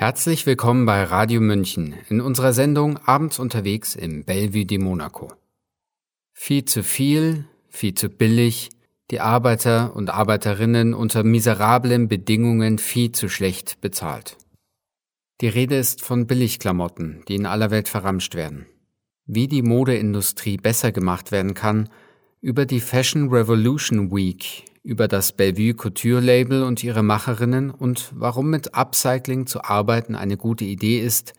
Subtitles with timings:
[0.00, 5.32] Herzlich willkommen bei Radio München in unserer Sendung Abends unterwegs im Bellevue de Monaco.
[6.32, 8.70] Viel zu viel, viel zu billig,
[9.10, 14.36] die Arbeiter und Arbeiterinnen unter miserablen Bedingungen viel zu schlecht bezahlt.
[15.40, 18.66] Die Rede ist von Billigklamotten, die in aller Welt verramscht werden.
[19.26, 21.88] Wie die Modeindustrie besser gemacht werden kann,
[22.40, 28.50] über die Fashion Revolution Week über das Bellevue Couture Label und ihre Macherinnen und warum
[28.50, 31.34] mit Upcycling zu arbeiten eine gute Idee ist,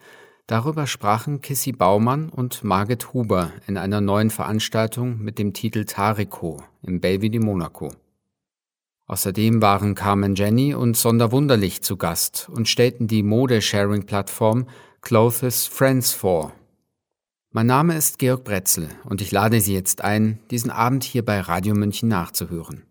[0.46, 6.62] darüber sprachen Kissy Baumann und Margit Huber in einer neuen Veranstaltung mit dem Titel Tariko
[6.82, 7.92] im Bellevue de Monaco.
[9.06, 14.66] Außerdem waren Carmen Jenny und Sonder Wunderlich zu Gast und stellten die Modesharing-Plattform
[15.00, 16.52] Clothes Friends vor.
[17.50, 21.40] Mein Name ist Georg Bretzel und ich lade Sie jetzt ein, diesen Abend hier bei
[21.40, 22.84] Radio München nachzuhören.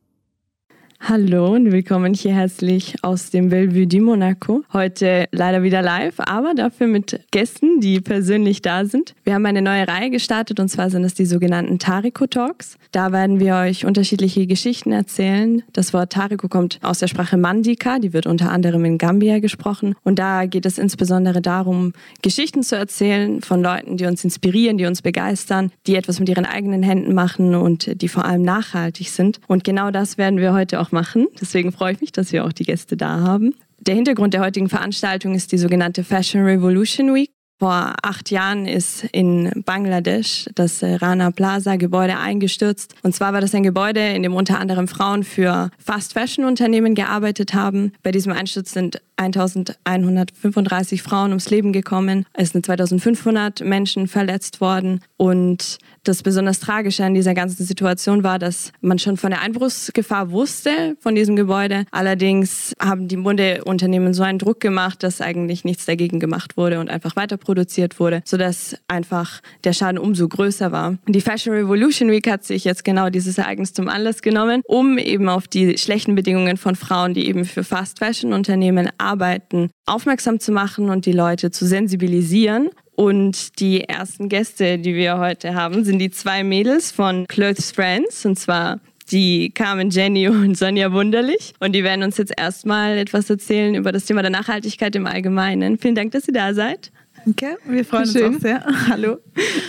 [1.02, 4.64] Hallo und willkommen hier herzlich aus dem Bellevue di Monaco.
[4.74, 9.16] Heute leider wieder live, aber dafür mit Gästen, die persönlich da sind.
[9.24, 12.78] Wir haben eine neue Reihe gestartet und zwar sind es die sogenannten Tariko Talks.
[12.92, 15.64] Da werden wir euch unterschiedliche Geschichten erzählen.
[15.74, 19.96] Das Wort Tariko kommt aus der Sprache Mandika, die wird unter anderem in Gambia gesprochen.
[20.04, 24.86] Und da geht es insbesondere darum, Geschichten zu erzählen von Leuten, die uns inspirieren, die
[24.86, 29.40] uns begeistern, die etwas mit ihren eigenen Händen machen und die vor allem nachhaltig sind.
[29.48, 31.28] Und genau das werden wir heute auch auch machen.
[31.40, 33.56] Deswegen freue ich mich, dass wir auch die Gäste da haben.
[33.80, 37.32] Der Hintergrund der heutigen Veranstaltung ist die sogenannte Fashion Revolution Week.
[37.60, 42.96] Vor acht Jahren ist in Bangladesch das Rana Plaza Gebäude eingestürzt.
[43.04, 46.96] Und zwar war das ein Gebäude, in dem unter anderem Frauen für Fast Fashion Unternehmen
[46.96, 47.92] gearbeitet haben.
[48.02, 52.26] Bei diesem Einsturz sind 1135 Frauen ums Leben gekommen.
[52.34, 55.02] Es sind 2500 Menschen verletzt worden.
[55.18, 60.32] Und das besonders Tragische an dieser ganzen Situation war, dass man schon von der Einbruchsgefahr
[60.32, 61.84] wusste von diesem Gebäude.
[61.92, 66.90] Allerdings haben die Modeunternehmen so einen Druck gemacht, dass eigentlich nichts dagegen gemacht wurde und
[66.90, 71.00] einfach weiter produziert wurde, sodass einfach der Schaden umso größer war.
[71.08, 75.28] Die Fashion Revolution Week hat sich jetzt genau dieses Ereignis zum Anlass genommen, um eben
[75.30, 80.52] auf die schlechten Bedingungen von Frauen, die eben für Fast Fashion Unternehmen arbeiten, aufmerksam zu
[80.52, 82.70] machen und die Leute zu sensibilisieren.
[82.96, 88.28] Und die ersten Gäste, die wir heute haben, sind die zwei Mädels von Clothes Friends,
[88.28, 88.80] und zwar
[89.12, 91.54] die Carmen Jenny und Sonja Wunderlich.
[91.60, 95.80] Und die werden uns jetzt erstmal etwas erzählen über das Thema der Nachhaltigkeit im Allgemeinen.
[95.80, 96.92] Vielen Dank, dass ihr da seid.
[97.26, 98.26] Danke, wir freuen Schön.
[98.26, 98.66] uns auch sehr.
[98.88, 99.18] Hallo.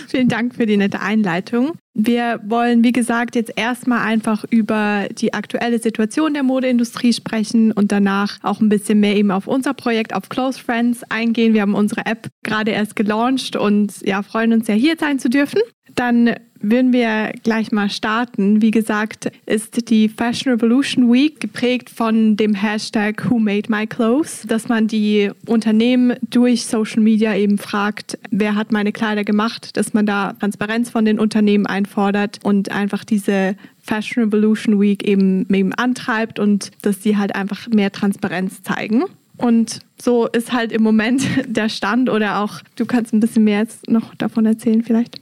[0.07, 1.73] Vielen Dank für die nette Einleitung.
[1.93, 7.91] Wir wollen, wie gesagt, jetzt erstmal einfach über die aktuelle Situation der Modeindustrie sprechen und
[7.91, 11.53] danach auch ein bisschen mehr eben auf unser Projekt, auf Close Friends eingehen.
[11.53, 15.29] Wir haben unsere App gerade erst gelauncht und ja, freuen uns sehr, hier sein zu
[15.29, 15.61] dürfen.
[15.95, 18.61] Dann würden wir gleich mal starten.
[18.61, 24.43] Wie gesagt, ist die Fashion Revolution Week geprägt von dem Hashtag Who Made My Clothes,
[24.47, 29.93] dass man die Unternehmen durch Social Media eben fragt, wer hat meine Kleider gemacht, dass
[29.93, 35.73] man da Transparenz von den Unternehmen einfordert und einfach diese Fashion Revolution Week eben, eben
[35.73, 39.03] antreibt und dass sie halt einfach mehr Transparenz zeigen.
[39.37, 43.59] Und so ist halt im Moment der Stand oder auch, du kannst ein bisschen mehr
[43.59, 45.19] jetzt noch davon erzählen vielleicht.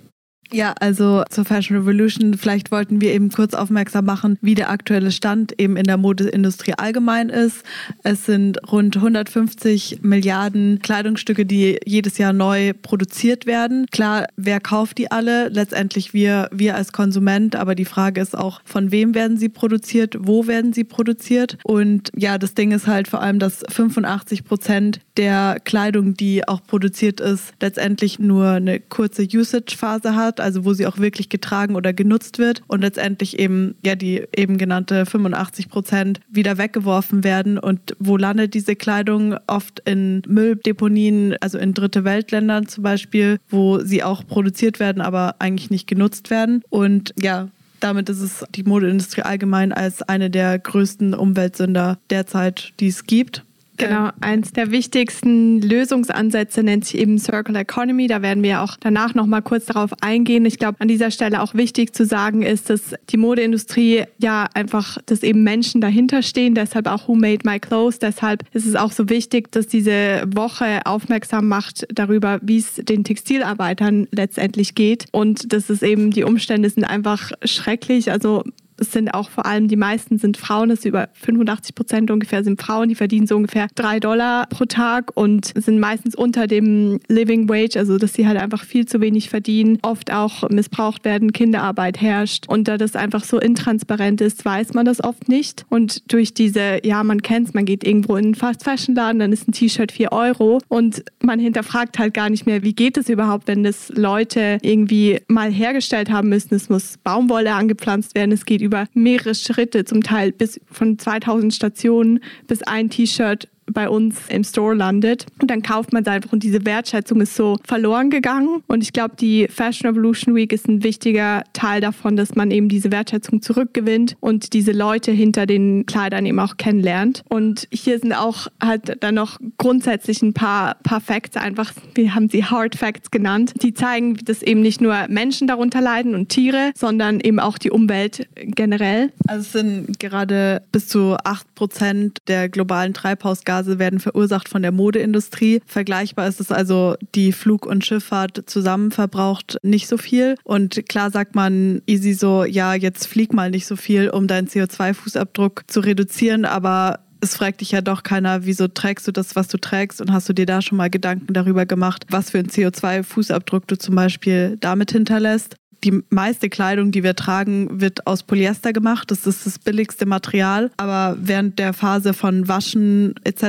[0.52, 5.12] Ja, also zur Fashion Revolution, vielleicht wollten wir eben kurz aufmerksam machen, wie der aktuelle
[5.12, 7.64] Stand eben in der Modeindustrie allgemein ist.
[8.04, 13.86] Es sind rund 150 Milliarden Kleidungsstücke, die jedes Jahr neu produziert werden.
[13.92, 15.50] Klar, wer kauft die alle?
[15.50, 20.18] Letztendlich wir, wir als Konsument, aber die Frage ist auch, von wem werden sie produziert,
[20.20, 21.58] wo werden sie produziert?
[21.64, 26.64] Und ja, das Ding ist halt vor allem, dass 85 Prozent der Kleidung, die auch
[26.66, 31.94] produziert ist, letztendlich nur eine kurze Usage-Phase hat also wo sie auch wirklich getragen oder
[31.94, 37.58] genutzt wird und letztendlich eben ja die eben genannte 85 Prozent wieder weggeworfen werden.
[37.58, 39.36] Und wo landet diese Kleidung?
[39.48, 45.36] Oft in Mülldeponien, also in dritte Weltländern zum Beispiel, wo sie auch produziert werden, aber
[45.40, 46.64] eigentlich nicht genutzt werden.
[46.70, 47.50] Und ja
[47.82, 53.46] damit ist es die Modeindustrie allgemein als eine der größten Umweltsünder derzeit, die es gibt.
[53.80, 58.08] Genau, eins der wichtigsten Lösungsansätze nennt sich eben Circular Economy.
[58.08, 60.46] Da werden wir auch danach noch mal kurz darauf eingehen.
[60.46, 64.98] Ich glaube, an dieser Stelle auch wichtig zu sagen ist, dass die Modeindustrie ja einfach,
[65.06, 66.56] dass eben Menschen dahinter stehen.
[66.56, 68.00] Deshalb auch Who Made My Clothes.
[68.00, 73.06] Deshalb ist es auch so wichtig, dass diese Woche aufmerksam macht darüber, wie es den
[73.06, 78.12] Textilarbeitern letztendlich geht und dass es eben die Umstände sind einfach schrecklich.
[78.12, 78.44] Also
[78.80, 82.44] es sind auch vor allem die meisten sind Frauen, das ist über 85 Prozent ungefähr
[82.44, 87.00] sind Frauen, die verdienen so ungefähr drei Dollar pro Tag und sind meistens unter dem
[87.08, 91.34] Living Wage, also dass sie halt einfach viel zu wenig verdienen, oft auch missbraucht werden,
[91.34, 96.12] Kinderarbeit herrscht und da das einfach so intransparent ist, weiß man das oft nicht und
[96.12, 99.34] durch diese, ja, man kennt es, man geht irgendwo in einen Fast Fashion Laden, dann
[99.34, 103.10] ist ein T-Shirt 4 Euro und man hinterfragt halt gar nicht mehr, wie geht es
[103.10, 106.56] überhaupt, wenn das Leute irgendwie mal hergestellt haben müssen.
[106.56, 111.54] Es muss Baumwolle angepflanzt werden, es geht über mehrere Schritte, zum Teil bis von 2000
[111.54, 115.26] Stationen, bis ein T-Shirt bei uns im Store landet.
[115.42, 118.64] Und dann kauft man es einfach und diese Wertschätzung ist so verloren gegangen.
[118.68, 122.70] Und ich glaube, die Fashion Revolution Week ist ein wichtiger Teil davon, dass man eben
[122.70, 127.24] diese Wertschätzung zurückgewinnt und diese Leute hinter den Kleidern eben auch kennenlernt.
[127.30, 132.30] Und hier sind auch halt dann noch grundsätzlich ein paar, paar Facts, einfach, wir haben
[132.30, 136.72] sie Hard Facts genannt, die zeigen, dass eben nicht nur Menschen darunter leiden und Tiere,
[136.76, 139.12] sondern eben auch die Umwelt generell.
[139.28, 144.62] Also es sind gerade bis zu 8 Prozent der globalen Treibhausgase Treibhausgase werden verursacht von
[144.62, 145.62] der Modeindustrie.
[145.66, 150.36] Vergleichbar ist es also, die Flug- und Schifffahrt zusammen verbraucht nicht so viel.
[150.44, 154.48] Und klar sagt man easy so, ja, jetzt flieg mal nicht so viel, um deinen
[154.48, 159.50] CO2-Fußabdruck zu reduzieren, aber es fragt dich ja doch keiner, wieso trägst du das, was
[159.50, 162.48] du trägst und hast du dir da schon mal Gedanken darüber gemacht, was für einen
[162.48, 168.74] CO2-Fußabdruck du zum Beispiel damit hinterlässt die meiste Kleidung, die wir tragen, wird aus Polyester
[168.74, 169.12] gemacht.
[169.12, 170.72] Das ist das billigste Material.
[170.78, 173.42] Aber während der Phase von Waschen etc.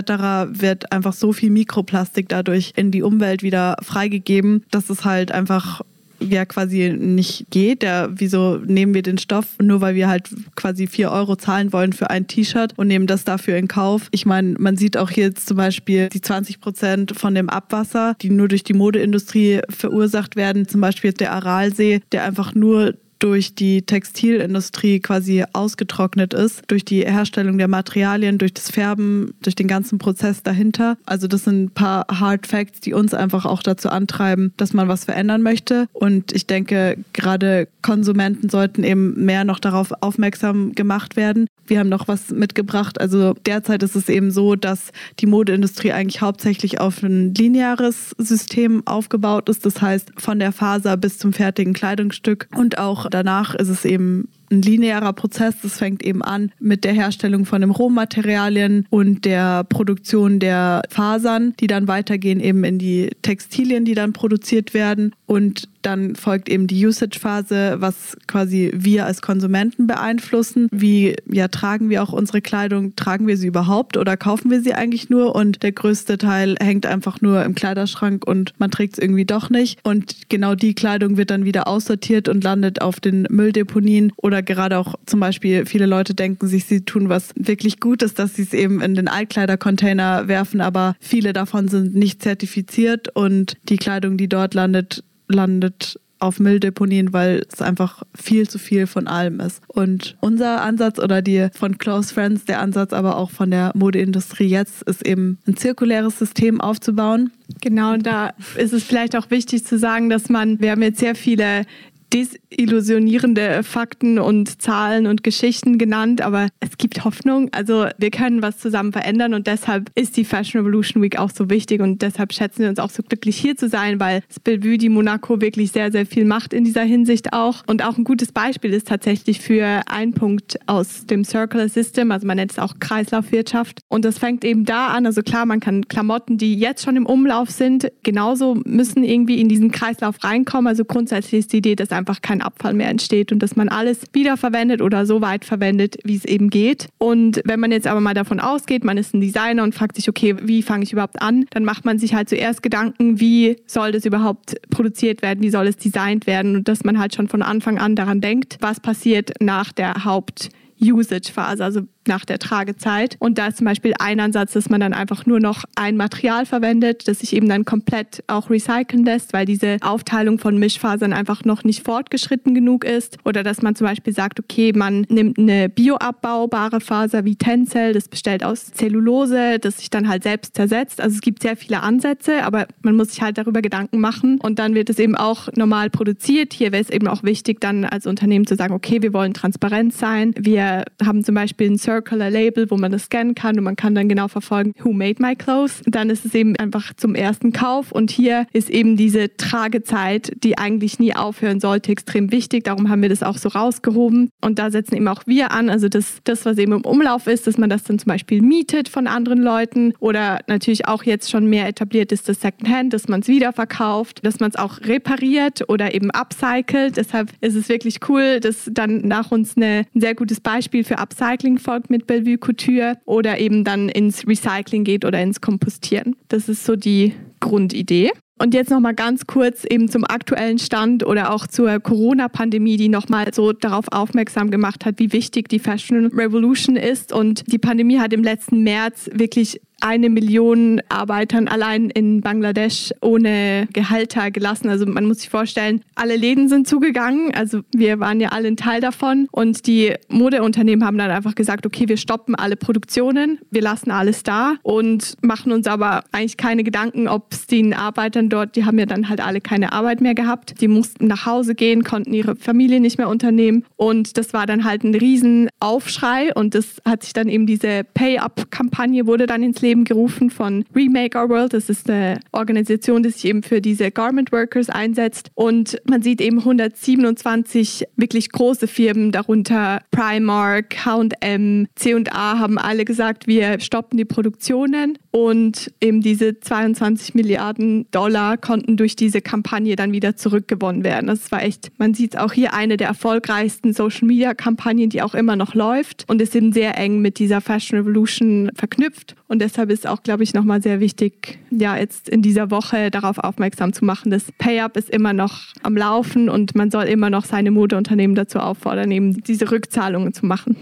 [0.60, 5.82] wird einfach so viel Mikroplastik dadurch in die Umwelt wieder freigegeben, dass es halt einfach
[6.20, 7.82] ja quasi nicht geht.
[7.82, 11.92] Ja, wieso nehmen wir den Stoff, nur weil wir halt quasi vier Euro zahlen wollen
[11.92, 14.08] für ein T-Shirt und nehmen das dafür in Kauf?
[14.10, 18.14] Ich meine, man sieht auch hier jetzt zum Beispiel die 20 Prozent von dem Abwasser,
[18.20, 20.68] die nur durch die Modeindustrie verursacht werden.
[20.68, 27.02] Zum Beispiel der Aralsee, der einfach nur durch die Textilindustrie quasi ausgetrocknet ist, durch die
[27.02, 30.96] Herstellung der Materialien, durch das Färben, durch den ganzen Prozess dahinter.
[31.06, 34.88] Also das sind ein paar Hard Facts, die uns einfach auch dazu antreiben, dass man
[34.88, 35.86] was verändern möchte.
[35.92, 41.46] Und ich denke, gerade Konsumenten sollten eben mehr noch darauf aufmerksam gemacht werden.
[41.66, 43.00] Wir haben noch was mitgebracht.
[43.00, 44.90] Also derzeit ist es eben so, dass
[45.20, 49.64] die Modeindustrie eigentlich hauptsächlich auf ein lineares System aufgebaut ist.
[49.64, 54.28] Das heißt, von der Faser bis zum fertigen Kleidungsstück und auch danach ist es eben
[54.50, 55.54] ein linearer Prozess.
[55.62, 61.54] Das fängt eben an mit der Herstellung von den Rohmaterialien und der Produktion der Fasern,
[61.60, 65.14] die dann weitergehen eben in die Textilien, die dann produziert werden.
[65.26, 70.68] Und dann folgt eben die Usage-Phase, was quasi wir als Konsumenten beeinflussen.
[70.70, 72.96] Wie ja, tragen wir auch unsere Kleidung?
[72.96, 75.34] Tragen wir sie überhaupt oder kaufen wir sie eigentlich nur?
[75.34, 79.50] Und der größte Teil hängt einfach nur im Kleiderschrank und man trägt es irgendwie doch
[79.50, 79.78] nicht.
[79.84, 84.42] Und genau die Kleidung wird dann wieder aussortiert und landet auf den Mülldeponien oder oder
[84.42, 88.42] gerade auch zum Beispiel viele Leute denken sich, sie tun was wirklich Gutes, dass sie
[88.42, 94.16] es eben in den Altkleidercontainer werfen, aber viele davon sind nicht zertifiziert und die Kleidung,
[94.16, 99.62] die dort landet, landet auf Mülldeponien, weil es einfach viel zu viel von allem ist.
[99.68, 104.46] Und unser Ansatz oder die von Close Friends, der Ansatz aber auch von der Modeindustrie
[104.46, 107.30] jetzt, ist eben ein zirkuläres System aufzubauen.
[107.62, 111.00] Genau, und da ist es vielleicht auch wichtig zu sagen, dass man, wir haben jetzt
[111.00, 111.64] sehr viele
[112.12, 117.48] desillusionierende Fakten und Zahlen und Geschichten genannt, aber es gibt Hoffnung.
[117.52, 121.48] Also wir können was zusammen verändern und deshalb ist die Fashion Revolution Week auch so
[121.50, 124.88] wichtig und deshalb schätzen wir uns auch so glücklich hier zu sein, weil Bellevue die
[124.88, 127.62] Monaco wirklich sehr, sehr viel macht in dieser Hinsicht auch.
[127.66, 132.26] Und auch ein gutes Beispiel ist tatsächlich für einen Punkt aus dem Circular System, also
[132.26, 133.80] man nennt es auch Kreislaufwirtschaft.
[133.88, 137.06] Und das fängt eben da an, also klar, man kann Klamotten, die jetzt schon im
[137.06, 140.66] Umlauf sind, genauso müssen irgendwie in diesen Kreislauf reinkommen.
[140.66, 144.02] Also grundsätzlich ist die Idee, dass einfach kein Abfall mehr entsteht und dass man alles
[144.12, 146.88] wiederverwendet oder so weit verwendet, wie es eben geht.
[146.98, 150.08] Und wenn man jetzt aber mal davon ausgeht, man ist ein Designer und fragt sich,
[150.08, 153.92] okay, wie fange ich überhaupt an, dann macht man sich halt zuerst Gedanken, wie soll
[153.92, 157.42] das überhaupt produziert werden, wie soll es designt werden und dass man halt schon von
[157.42, 163.16] Anfang an daran denkt, was passiert nach der Haupt Usage-Phase, also nach der Tragezeit.
[163.18, 166.46] Und da ist zum Beispiel ein Ansatz, dass man dann einfach nur noch ein Material
[166.46, 171.44] verwendet, das sich eben dann komplett auch recyceln lässt, weil diese Aufteilung von Mischfasern einfach
[171.44, 173.18] noch nicht fortgeschritten genug ist.
[173.24, 178.08] Oder dass man zum Beispiel sagt, okay, man nimmt eine bioabbaubare Faser wie Tencel, das
[178.08, 181.00] bestellt aus Zellulose, das sich dann halt selbst zersetzt.
[181.00, 184.38] Also es gibt sehr viele Ansätze, aber man muss sich halt darüber Gedanken machen.
[184.40, 186.54] Und dann wird es eben auch normal produziert.
[186.54, 189.92] Hier wäre es eben auch wichtig, dann als Unternehmen zu sagen, okay, wir wollen transparent
[189.92, 190.34] sein.
[190.38, 190.69] Wir
[191.04, 194.08] haben zum Beispiel einen Circular Label, wo man das scannen kann und man kann dann
[194.08, 195.82] genau verfolgen, who made my clothes.
[195.86, 200.58] Dann ist es eben einfach zum ersten Kauf und hier ist eben diese Tragezeit, die
[200.58, 202.64] eigentlich nie aufhören sollte, extrem wichtig.
[202.64, 205.70] Darum haben wir das auch so rausgehoben und da setzen eben auch wir an.
[205.70, 208.88] Also das, das was eben im Umlauf ist, dass man das dann zum Beispiel mietet
[208.88, 213.20] von anderen Leuten oder natürlich auch jetzt schon mehr etabliert ist das Secondhand, dass man
[213.20, 216.96] es wiederverkauft, dass man es auch repariert oder eben upcycelt.
[216.96, 220.98] Deshalb ist es wirklich cool, dass dann nach uns eine, ein sehr gutes Beispiel für
[220.98, 226.16] Upcycling folgt mit Bellevue Couture oder eben dann ins Recycling geht oder ins Kompostieren.
[226.28, 228.10] Das ist so die Grundidee.
[228.42, 232.88] Und jetzt noch mal ganz kurz eben zum aktuellen Stand oder auch zur Corona-Pandemie, die
[232.88, 237.12] noch mal so darauf aufmerksam gemacht hat, wie wichtig die Fashion Revolution ist.
[237.12, 243.68] Und die Pandemie hat im letzten März wirklich eine Million Arbeitern allein in Bangladesch ohne
[243.72, 244.68] Gehalter gelassen.
[244.68, 247.34] Also man muss sich vorstellen, alle Läden sind zugegangen.
[247.34, 249.28] Also wir waren ja alle ein Teil davon.
[249.32, 254.22] Und die Modeunternehmen haben dann einfach gesagt, okay, wir stoppen alle Produktionen, wir lassen alles
[254.22, 258.78] da und machen uns aber eigentlich keine Gedanken, ob es den Arbeitern dort, die haben
[258.78, 260.60] ja dann halt alle keine Arbeit mehr gehabt.
[260.60, 263.64] Die mussten nach Hause gehen, konnten ihre Familie nicht mehr unternehmen.
[263.76, 266.34] Und das war dann halt ein Riesenaufschrei.
[266.34, 270.64] Und das hat sich dann eben diese Pay-Up-Kampagne wurde dann ins Leben Leben gerufen von
[270.74, 271.54] Remake Our World.
[271.54, 275.30] Das ist eine Organisation, die sich eben für diese Garment Workers einsetzt.
[275.34, 283.28] Und man sieht eben 127 wirklich große Firmen, darunter Primark, H&M, C&A, haben alle gesagt,
[283.28, 284.98] wir stoppen die Produktionen.
[285.12, 291.06] Und eben diese 22 Milliarden Dollar konnten durch diese Kampagne dann wieder zurückgewonnen werden.
[291.06, 295.36] Das war echt, man sieht es auch hier, eine der erfolgreichsten Social-Media-Kampagnen, die auch immer
[295.36, 299.14] noch läuft und ist eben sehr eng mit dieser Fashion Revolution verknüpft.
[299.28, 302.90] Und deshalb deshalb ist auch, glaube ich, nochmal sehr wichtig, ja, jetzt in dieser Woche
[302.90, 307.10] darauf aufmerksam zu machen, dass Pay-Up ist immer noch am Laufen und man soll immer
[307.10, 310.56] noch seine Modeunternehmen dazu auffordern, eben diese Rückzahlungen zu machen.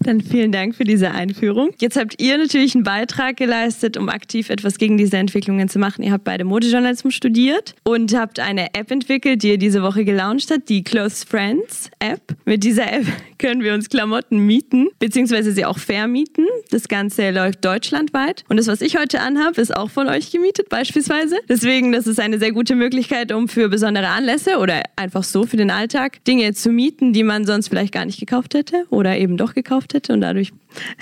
[0.00, 1.70] Dann vielen Dank für diese Einführung.
[1.80, 6.02] Jetzt habt ihr natürlich einen Beitrag geleistet, um aktiv etwas gegen diese Entwicklungen zu machen.
[6.02, 10.50] Ihr habt beide Modejournalismus studiert und habt eine App entwickelt, die ihr diese Woche gelauncht
[10.50, 12.20] habt, die Close Friends App.
[12.44, 13.06] Mit dieser App
[13.38, 16.46] können wir uns Klamotten mieten, beziehungsweise sie auch vermieten.
[16.70, 18.44] Das Ganze läuft deutschlandweit.
[18.48, 21.36] Und das, was ich heute anhabe, ist auch von euch gemietet, beispielsweise.
[21.48, 25.56] Deswegen, das ist eine sehr gute Möglichkeit, um für besondere Anlässe oder einfach so für
[25.56, 29.36] den Alltag Dinge zu mieten, die man sonst vielleicht gar nicht gekauft hätte oder eben
[29.36, 30.52] doch gekauft hätte und dadurch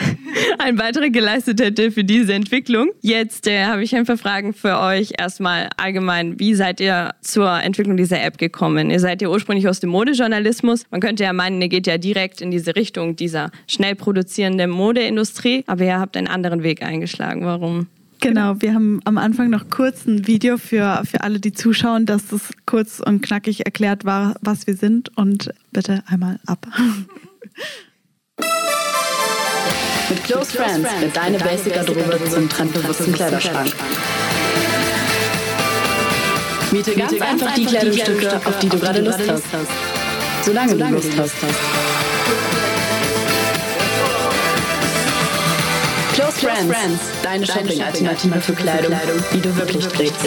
[0.58, 2.90] einen Beitrag geleistet hätte für diese Entwicklung.
[3.00, 5.12] Jetzt äh, habe ich ein paar Fragen für euch.
[5.18, 8.90] Erstmal allgemein, wie seid ihr zur Entwicklung dieser App gekommen?
[8.90, 10.84] Ihr seid ja ursprünglich aus dem Modejournalismus.
[10.90, 15.64] Man könnte ja meinen, ihr geht ja direkt in diese Richtung dieser schnell produzierenden Modeindustrie,
[15.66, 17.44] aber ihr habt einen anderen Weg eingeschlagen.
[17.44, 17.86] Warum?
[18.22, 22.30] Genau, wir haben am Anfang noch kurz ein Video für, für alle, die zuschauen, dass
[22.30, 25.16] es kurz und knackig erklärt war, was wir sind.
[25.18, 26.68] Und bitte einmal ab.
[30.08, 33.72] Mit Close Friends wird deine Basic Garderobe zum trendbewussten Kleiderschrank.
[36.70, 39.44] Miete ganz einfach die Kleidungsstücke, auf die du gerade Lust hast.
[40.42, 41.34] Solange du Lust hast.
[46.14, 48.94] Close Friends, deine Shopping-Alternative für Kleidung,
[49.32, 50.26] die du wirklich trägst.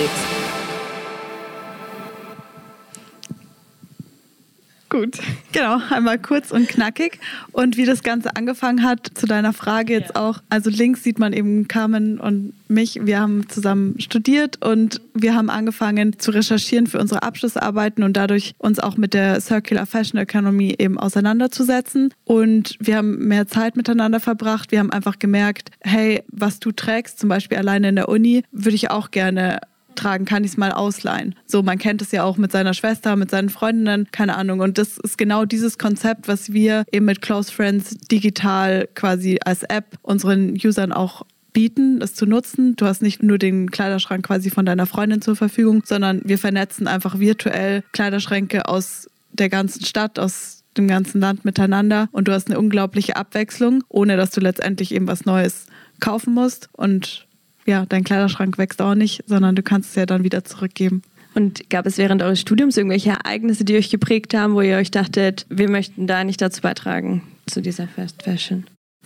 [4.95, 5.19] Gut,
[5.51, 7.19] genau, einmal kurz und knackig.
[7.51, 10.21] Und wie das Ganze angefangen hat, zu deiner Frage jetzt ja.
[10.21, 10.41] auch.
[10.47, 12.99] Also links sieht man eben Carmen und mich.
[13.01, 18.53] Wir haben zusammen studiert und wir haben angefangen zu recherchieren für unsere Abschlussarbeiten und dadurch
[18.57, 22.13] uns auch mit der Circular Fashion Economy eben auseinanderzusetzen.
[22.23, 24.71] Und wir haben mehr Zeit miteinander verbracht.
[24.71, 28.75] Wir haben einfach gemerkt, hey, was du trägst, zum Beispiel alleine in der Uni, würde
[28.75, 29.59] ich auch gerne
[29.95, 31.35] tragen, kann ich es mal ausleihen.
[31.45, 34.59] So, man kennt es ja auch mit seiner Schwester, mit seinen Freundinnen, keine Ahnung.
[34.59, 39.63] Und das ist genau dieses Konzept, was wir eben mit Close Friends digital quasi als
[39.63, 42.75] App unseren Usern auch bieten, es zu nutzen.
[42.75, 46.87] Du hast nicht nur den Kleiderschrank quasi von deiner Freundin zur Verfügung, sondern wir vernetzen
[46.87, 52.49] einfach virtuell Kleiderschränke aus der ganzen Stadt, aus dem ganzen Land miteinander und du hast
[52.49, 55.65] eine unglaubliche Abwechslung, ohne dass du letztendlich eben was Neues
[55.99, 56.69] kaufen musst.
[56.73, 57.24] Und
[57.65, 61.01] ja, dein Kleiderschrank wächst auch nicht, sondern du kannst es ja dann wieder zurückgeben.
[61.33, 64.91] Und gab es während eures Studiums irgendwelche Ereignisse, die euch geprägt haben, wo ihr euch
[64.91, 68.65] dachtet, wir möchten da nicht dazu beitragen, zu dieser Fast Fashion?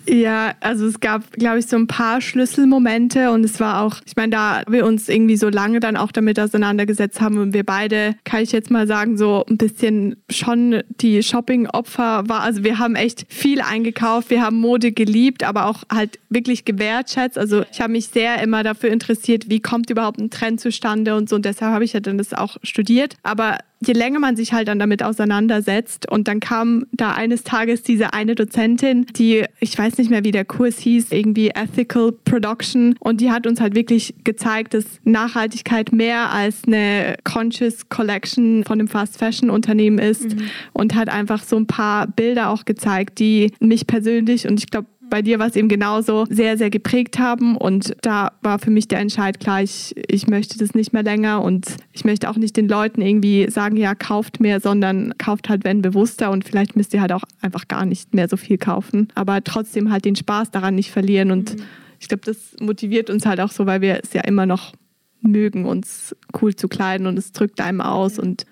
[0.09, 4.15] Ja, also es gab, glaube ich, so ein paar Schlüsselmomente und es war auch, ich
[4.15, 8.15] meine, da wir uns irgendwie so lange dann auch damit auseinandergesetzt haben und wir beide,
[8.23, 12.41] kann ich jetzt mal sagen, so ein bisschen schon die Shopping-Opfer war.
[12.41, 17.37] Also wir haben echt viel eingekauft, wir haben Mode geliebt, aber auch halt wirklich gewertschätzt.
[17.37, 21.29] Also ich habe mich sehr immer dafür interessiert, wie kommt überhaupt ein Trend zustande und
[21.29, 23.15] so und deshalb habe ich ja dann das auch studiert.
[23.21, 27.81] Aber je länger man sich halt dann damit auseinandersetzt und dann kam da eines Tages
[27.81, 32.95] diese eine Dozentin, die, ich weiß nicht mehr, wie der Kurs hieß, irgendwie Ethical Production
[33.00, 38.79] und die hat uns halt wirklich gezeigt, dass Nachhaltigkeit mehr als eine Conscious Collection von
[38.79, 40.50] einem Fast Fashion Unternehmen ist mhm.
[40.74, 44.88] und hat einfach so ein paar Bilder auch gezeigt, die mich persönlich und ich glaube
[45.09, 47.57] bei dir war es eben genauso sehr, sehr geprägt haben.
[47.57, 51.41] Und da war für mich der Entscheid klar, ich, ich möchte das nicht mehr länger
[51.41, 55.63] und ich möchte auch nicht den Leuten irgendwie sagen, ja, kauft mehr, sondern kauft halt,
[55.63, 59.07] wenn bewusster und vielleicht müsst ihr halt auch einfach gar nicht mehr so viel kaufen.
[59.15, 61.31] Aber trotzdem halt den Spaß daran nicht verlieren.
[61.31, 61.63] Und mhm.
[61.99, 64.73] ich glaube, das motiviert uns halt auch so, weil wir es ja immer noch
[65.21, 68.45] mögen, uns cool zu kleiden und es drückt einem aus und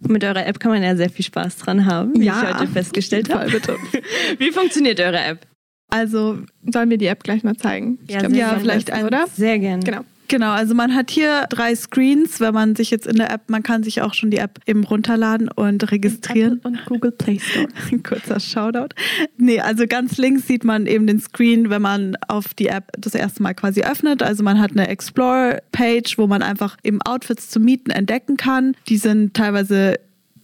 [0.00, 2.70] mit eurer App kann man ja sehr viel Spaß dran haben, wie ja, ich heute
[2.70, 3.50] festgestellt habe.
[4.38, 5.46] Wie funktioniert eure App?
[5.90, 7.98] Also sollen wir die App gleich mal zeigen?
[8.08, 9.26] Ja, glaub, ja vielleicht ein, oder?
[9.34, 9.82] Sehr gerne.
[9.82, 10.04] Genau.
[10.28, 13.62] Genau, also man hat hier drei Screens, wenn man sich jetzt in der App, man
[13.62, 16.60] kann sich auch schon die App eben runterladen und registrieren.
[16.64, 17.66] und Google Play Store.
[17.90, 18.94] Ein kurzer Shoutout.
[19.38, 23.14] Nee, also ganz links sieht man eben den Screen, wenn man auf die App das
[23.14, 24.22] erste Mal quasi öffnet.
[24.22, 28.76] Also man hat eine Explore-Page, wo man einfach eben Outfits zu mieten entdecken kann.
[28.88, 29.98] Die sind teilweise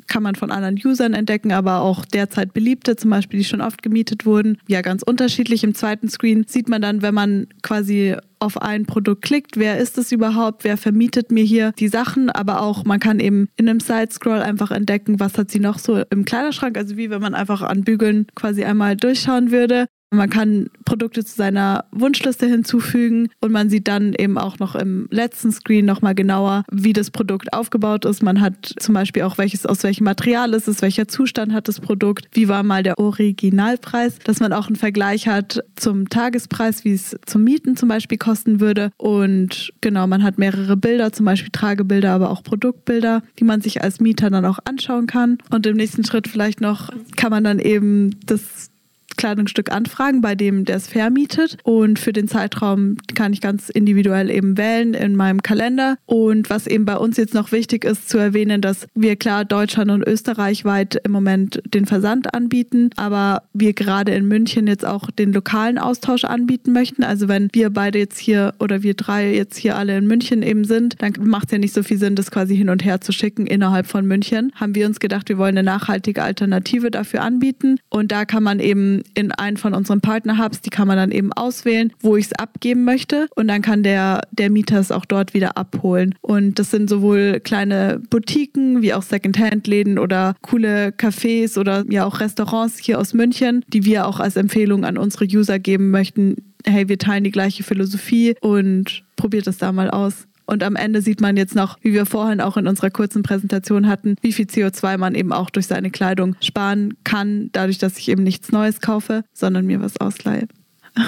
[0.06, 3.82] kann man von anderen Usern entdecken, aber auch derzeit beliebte, zum Beispiel, die schon oft
[3.82, 4.58] gemietet wurden.
[4.68, 5.64] Ja, ganz unterschiedlich.
[5.64, 9.96] Im zweiten Screen sieht man dann, wenn man quasi auf ein Produkt klickt, wer ist
[9.96, 13.80] es überhaupt, wer vermietet mir hier die Sachen, aber auch man kann eben in einem
[13.80, 17.62] Side-Scroll einfach entdecken, was hat sie noch so im Kleiderschrank, also wie wenn man einfach
[17.62, 19.87] an Bügeln quasi einmal durchschauen würde.
[20.14, 25.09] Man kann Produkte zu seiner Wunschliste hinzufügen und man sieht dann eben auch noch im
[25.11, 28.23] letzten Screen nochmal genauer, wie das Produkt aufgebaut ist.
[28.23, 31.80] Man hat zum Beispiel auch welches, aus welchem Material ist es, welcher Zustand hat das
[31.80, 36.92] Produkt, wie war mal der Originalpreis, dass man auch einen Vergleich hat zum Tagespreis, wie
[36.92, 38.90] es zum Mieten zum Beispiel kosten würde.
[38.97, 43.83] Und genau, man hat mehrere Bilder, zum Beispiel Tragebilder, aber auch Produktbilder, die man sich
[43.83, 45.38] als Mieter dann auch anschauen kann.
[45.50, 48.71] Und im nächsten Schritt vielleicht noch kann man dann eben das
[49.16, 51.59] Kleidungsstück anfragen, bei dem der es vermietet.
[51.62, 55.97] Und für den Zeitraum kann ich ganz individuell eben wählen in meinem Kalender.
[56.06, 59.90] Und was eben bei uns jetzt noch wichtig ist zu erwähnen, dass wir klar Deutschland
[59.90, 65.11] und Österreich weit im Moment den Versand anbieten, aber wir gerade in München jetzt auch
[65.11, 67.04] den lokalen Austausch anbieten möchten.
[67.04, 70.64] Also wenn wir beide jetzt hier oder wir drei jetzt hier alle in München eben
[70.64, 73.12] sind, dann macht es ja nicht so viel Sinn, das quasi hin und her zu
[73.12, 74.52] schicken innerhalb von München.
[74.54, 77.78] Haben wir uns gedacht, wir wollen eine nachhaltige Alternative dafür anbieten.
[77.88, 81.32] Und da kann man eben in einen von unseren Partner-Hubs, die kann man dann eben
[81.32, 85.34] auswählen, wo ich es abgeben möchte und dann kann der, der Mieter es auch dort
[85.34, 86.14] wieder abholen.
[86.20, 92.20] Und das sind sowohl kleine Boutiquen wie auch Secondhand-Läden oder coole Cafés oder ja auch
[92.20, 96.37] Restaurants hier aus München, die wir auch als Empfehlung an unsere User geben möchten.
[96.66, 100.26] Hey, wir teilen die gleiche Philosophie und probiert es da mal aus.
[100.46, 103.88] Und am Ende sieht man jetzt noch, wie wir vorhin auch in unserer kurzen Präsentation
[103.88, 108.09] hatten, wie viel CO2 man eben auch durch seine Kleidung sparen kann, dadurch, dass ich
[108.09, 110.46] eben nichts Neues kaufe, sondern mir was ausleihe.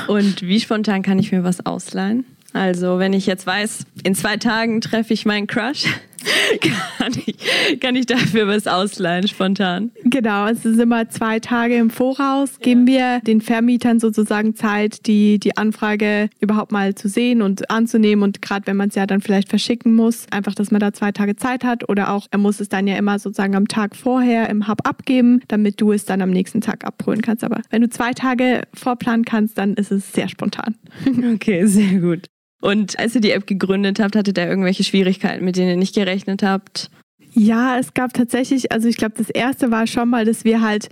[0.08, 2.24] Und wie spontan kann ich mir was ausleihen?
[2.52, 5.84] Also, wenn ich jetzt weiß, in zwei Tagen treffe ich meinen Crush,
[6.98, 9.90] kann, ich, kann ich dafür was ausleihen spontan?
[10.04, 12.58] Genau, es ist immer zwei Tage im Voraus.
[12.60, 18.22] Geben wir den Vermietern sozusagen Zeit, die, die Anfrage überhaupt mal zu sehen und anzunehmen.
[18.22, 21.12] Und gerade wenn man es ja dann vielleicht verschicken muss, einfach, dass man da zwei
[21.12, 21.88] Tage Zeit hat.
[21.88, 25.40] Oder auch, er muss es dann ja immer sozusagen am Tag vorher im Hub abgeben,
[25.48, 27.44] damit du es dann am nächsten Tag abholen kannst.
[27.44, 30.76] Aber wenn du zwei Tage vorplanen kannst, dann ist es sehr spontan.
[31.36, 32.28] Okay, sehr gut.
[32.60, 35.94] Und als ihr die App gegründet habt, hattet ihr irgendwelche Schwierigkeiten, mit denen ihr nicht
[35.94, 36.90] gerechnet habt?
[37.32, 40.88] Ja, es gab tatsächlich, also ich glaube, das erste war schon mal, dass wir halt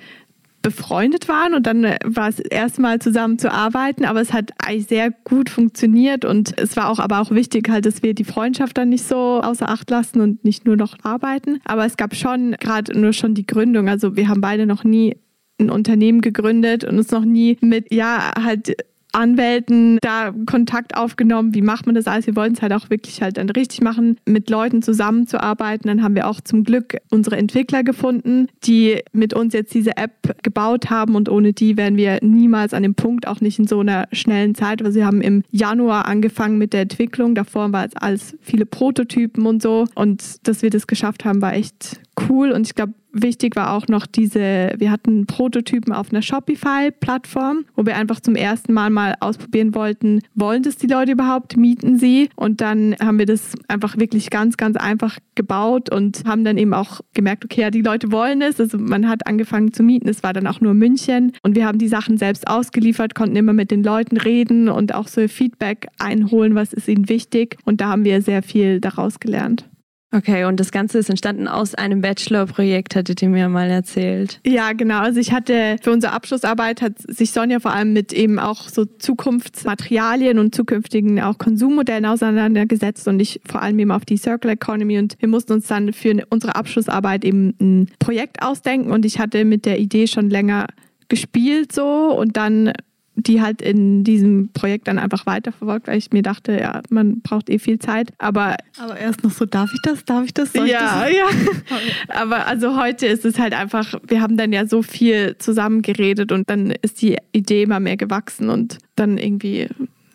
[0.65, 5.11] befreundet waren und dann war es erstmal zusammen zu arbeiten, aber es hat eigentlich sehr
[5.11, 8.89] gut funktioniert und es war auch aber auch wichtig halt, dass wir die Freundschaft dann
[8.89, 11.61] nicht so außer Acht lassen und nicht nur noch arbeiten.
[11.67, 15.19] Aber es gab schon gerade nur schon die Gründung, also wir haben beide noch nie
[15.61, 18.75] ein Unternehmen gegründet und uns noch nie mit ja halt
[19.15, 21.55] Anwälten da Kontakt aufgenommen.
[21.55, 22.27] Wie macht man das alles?
[22.27, 25.89] Wir wollten es halt auch wirklich halt dann richtig machen, mit Leuten zusammenzuarbeiten.
[25.89, 30.43] Dann haben wir auch zum Glück unsere Entwickler gefunden, die mit uns jetzt diese App
[30.43, 33.81] gebaut haben und ohne die wären wir niemals an dem Punkt, auch nicht in so
[33.81, 34.83] einer schnellen Zeit.
[34.83, 37.35] Also wir haben im Januar angefangen mit der Entwicklung.
[37.35, 39.87] Davor war es alles viele Prototypen und so.
[39.95, 42.51] Und dass wir das geschafft haben, war echt cool.
[42.51, 47.87] Und ich glaube, wichtig war auch noch diese, wir hatten Prototypen auf einer Shopify-Plattform, wo
[47.87, 52.29] wir einfach zum ersten Mal mal ausprobieren wollten, wollen das die Leute überhaupt, mieten sie?
[52.37, 56.75] Und dann haben wir das einfach wirklich ganz, ganz einfach gebaut und haben dann eben
[56.75, 58.61] auch gemerkt, okay, ja, die Leute wollen es.
[58.61, 61.79] Also man hat angefangen zu mieten, es war dann auch nur München und wir haben
[61.79, 66.55] die Sachen selbst ausgeliefert, konnten immer mit den Leuten reden und auch so Feedback einholen,
[66.55, 67.57] was ist ihnen wichtig.
[67.65, 69.67] Und da haben wir sehr viel daraus gelernt.
[70.15, 74.39] Okay, und das Ganze ist entstanden aus einem Bachelor-Projekt, hattet ihr mir mal erzählt.
[74.47, 75.01] Ja, genau.
[75.01, 78.85] Also ich hatte für unsere Abschlussarbeit hat sich Sonja vor allem mit eben auch so
[78.85, 84.99] Zukunftsmaterialien und zukünftigen auch Konsummodellen auseinandergesetzt und ich vor allem eben auf die Circular Economy
[84.99, 89.45] und wir mussten uns dann für unsere Abschlussarbeit eben ein Projekt ausdenken und ich hatte
[89.45, 90.69] mit der Idee schon länger
[91.09, 92.73] gespielt so und dann
[93.17, 97.49] die halt in diesem Projekt dann einfach weiterverfolgt, weil ich mir dachte, ja, man braucht
[97.49, 98.13] eh viel Zeit.
[98.19, 100.05] Aber, aber erst noch so, darf ich das?
[100.05, 100.53] Darf ich das?
[100.53, 101.79] Soll ja, ich das?
[102.09, 102.15] ja.
[102.21, 106.33] aber also heute ist es halt einfach, wir haben dann ja so viel zusammen geredet
[106.33, 109.69] und dann ist die Idee immer mehr gewachsen und dann irgendwie,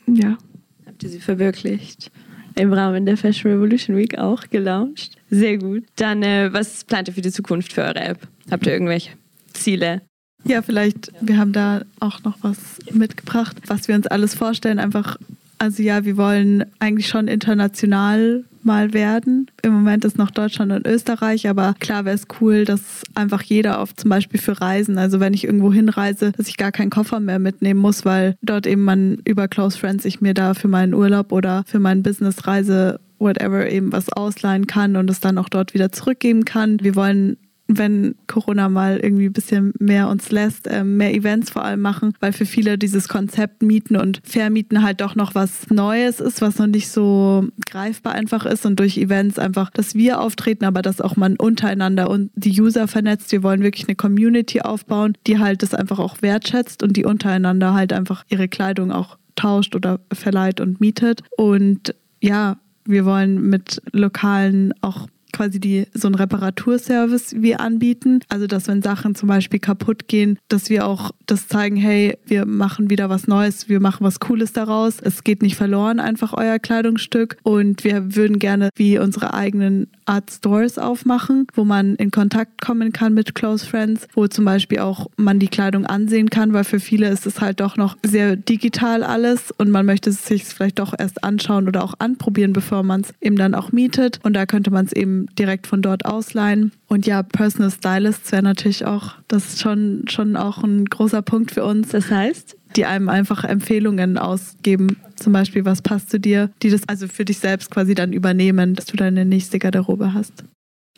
[0.08, 0.38] ja.
[0.86, 2.12] Habt ihr sie verwirklicht?
[2.56, 5.16] Im Rahmen der Fashion Revolution Week auch gelauncht.
[5.30, 5.86] Sehr gut.
[5.96, 8.28] Dann, äh, was plant ihr für die Zukunft für eure App?
[8.52, 9.12] Habt ihr irgendwelche
[9.54, 10.02] Ziele?
[10.44, 12.58] Ja, vielleicht, wir haben da auch noch was
[12.92, 14.80] mitgebracht, was wir uns alles vorstellen.
[14.80, 15.18] Einfach,
[15.58, 19.48] also ja, wir wollen eigentlich schon international mal werden.
[19.62, 23.80] Im Moment ist noch Deutschland und Österreich, aber klar wäre es cool, dass einfach jeder
[23.80, 27.20] auf zum Beispiel für Reisen, also wenn ich irgendwo hinreise, dass ich gar keinen Koffer
[27.20, 30.94] mehr mitnehmen muss, weil dort eben man über Close Friends ich mir da für meinen
[30.94, 35.74] Urlaub oder für meine Businessreise whatever eben was ausleihen kann und es dann auch dort
[35.74, 36.80] wieder zurückgeben kann.
[36.82, 37.38] Wir wollen
[37.70, 42.14] wenn Corona mal irgendwie ein bisschen mehr uns lässt, äh, mehr Events vor allem machen,
[42.20, 46.58] weil für viele dieses Konzept Mieten und Vermieten halt doch noch was Neues ist, was
[46.58, 51.00] noch nicht so greifbar einfach ist und durch Events einfach, dass wir auftreten, aber dass
[51.00, 53.32] auch man untereinander und die User vernetzt.
[53.32, 57.76] Wir wollen wirklich eine Community aufbauen, die halt das einfach auch wertschätzt und die untereinander
[57.76, 61.22] halt einfach ihre Kleidung auch tauscht oder verleiht und mietet.
[61.38, 68.20] Und ja, wir wollen mit lokalen auch quasi die so ein Reparaturservice wir anbieten.
[68.30, 72.46] Also dass wenn Sachen zum Beispiel kaputt gehen, dass wir auch das zeigen, hey, wir
[72.46, 75.00] machen wieder was Neues, wir machen was Cooles daraus.
[75.00, 77.38] Es geht nicht verloren, einfach euer Kleidungsstück.
[77.44, 82.92] Und wir würden gerne wie unsere eigenen Art Stores aufmachen, wo man in Kontakt kommen
[82.92, 86.80] kann mit Close Friends, wo zum Beispiel auch man die Kleidung ansehen kann, weil für
[86.80, 90.80] viele ist es halt doch noch sehr digital alles und man möchte es sich vielleicht
[90.80, 94.20] doch erst anschauen oder auch anprobieren, bevor man es eben dann auch mietet.
[94.24, 96.72] Und da könnte man es eben direkt von dort ausleihen.
[96.88, 101.52] Und ja, Personal Stylists wäre natürlich auch, das ist schon, schon auch ein großer Punkt
[101.52, 101.90] für uns.
[101.90, 102.56] Das heißt?
[102.76, 107.26] Die einem einfach Empfehlungen ausgeben, zum Beispiel, was passt zu dir, die das also für
[107.26, 110.44] dich selbst quasi dann übernehmen, dass du deine nächste Garderobe hast.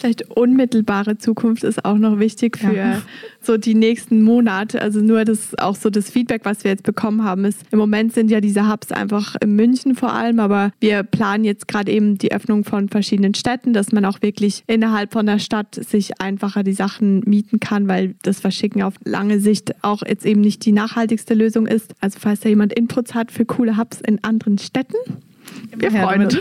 [0.01, 3.03] Vielleicht unmittelbare Zukunft ist auch noch wichtig für ja.
[3.39, 4.81] so die nächsten Monate.
[4.81, 8.11] Also nur das auch so das Feedback, was wir jetzt bekommen haben, ist im Moment
[8.11, 12.17] sind ja diese Hubs einfach in München vor allem, aber wir planen jetzt gerade eben
[12.17, 16.63] die Öffnung von verschiedenen Städten, dass man auch wirklich innerhalb von der Stadt sich einfacher
[16.63, 20.71] die Sachen mieten kann, weil das Verschicken auf lange Sicht auch jetzt eben nicht die
[20.71, 21.93] nachhaltigste Lösung ist.
[21.99, 24.95] Also falls da jemand Inputs hat für coole Hubs in anderen Städten,
[25.77, 26.37] wir freuen uns.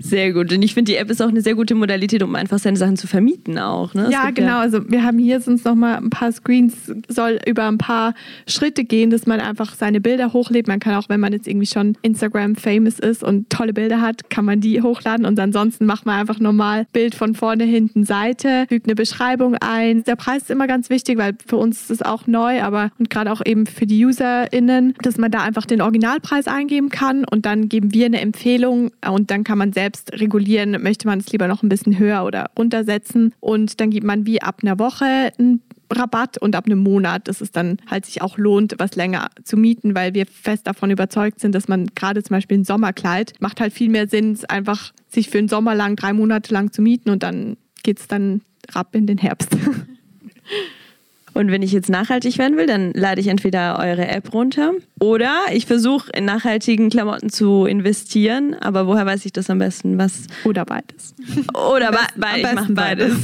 [0.00, 0.52] Sehr gut.
[0.52, 2.96] Und ich finde, die App ist auch eine sehr gute Modalität, um einfach seine Sachen
[2.96, 3.94] zu vermieten auch.
[3.94, 4.08] Ne?
[4.10, 4.48] Ja, genau.
[4.48, 8.14] Ja also wir haben hier sonst noch mal ein paar Screens, soll über ein paar
[8.46, 10.68] Schritte gehen, dass man einfach seine Bilder hochlädt.
[10.68, 14.30] Man kann auch, wenn man jetzt irgendwie schon Instagram famous ist und tolle Bilder hat,
[14.30, 18.66] kann man die hochladen und ansonsten macht man einfach normal Bild von vorne, hinten, Seite,
[18.68, 20.04] fügt eine Beschreibung ein.
[20.04, 23.10] Der Preis ist immer ganz wichtig, weil für uns ist es auch neu, aber und
[23.10, 27.46] gerade auch eben für die UserInnen, dass man da einfach den Originalpreis eingeben kann und
[27.46, 31.48] dann geben wir eine Empfehlung und dann kann man selbst regulieren, möchte man es lieber
[31.48, 35.62] noch ein bisschen höher oder runtersetzen und dann gibt man wie ab einer Woche einen
[35.90, 39.56] Rabatt und ab einem Monat, dass es dann halt sich auch lohnt, was länger zu
[39.56, 43.60] mieten, weil wir fest davon überzeugt sind, dass man gerade zum Beispiel ein Sommerkleid macht
[43.60, 47.10] halt viel mehr Sinn, einfach sich für einen Sommer lang, drei Monate lang zu mieten
[47.10, 49.56] und dann geht es dann ab in den Herbst.
[51.34, 55.32] Und wenn ich jetzt nachhaltig werden will, dann lade ich entweder eure App runter oder
[55.52, 58.54] ich versuche in nachhaltigen Klamotten zu investieren.
[58.60, 59.98] Aber woher weiß ich das am besten?
[59.98, 60.26] Was?
[60.44, 61.14] Oder beides.
[61.54, 63.16] Oder be be ich mache beides.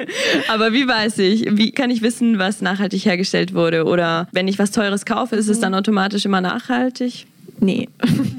[0.48, 1.46] aber wie weiß ich?
[1.56, 3.84] Wie kann ich wissen, was nachhaltig hergestellt wurde?
[3.84, 7.26] Oder wenn ich was Teures kaufe, ist es dann automatisch immer nachhaltig?
[7.60, 7.88] Nee.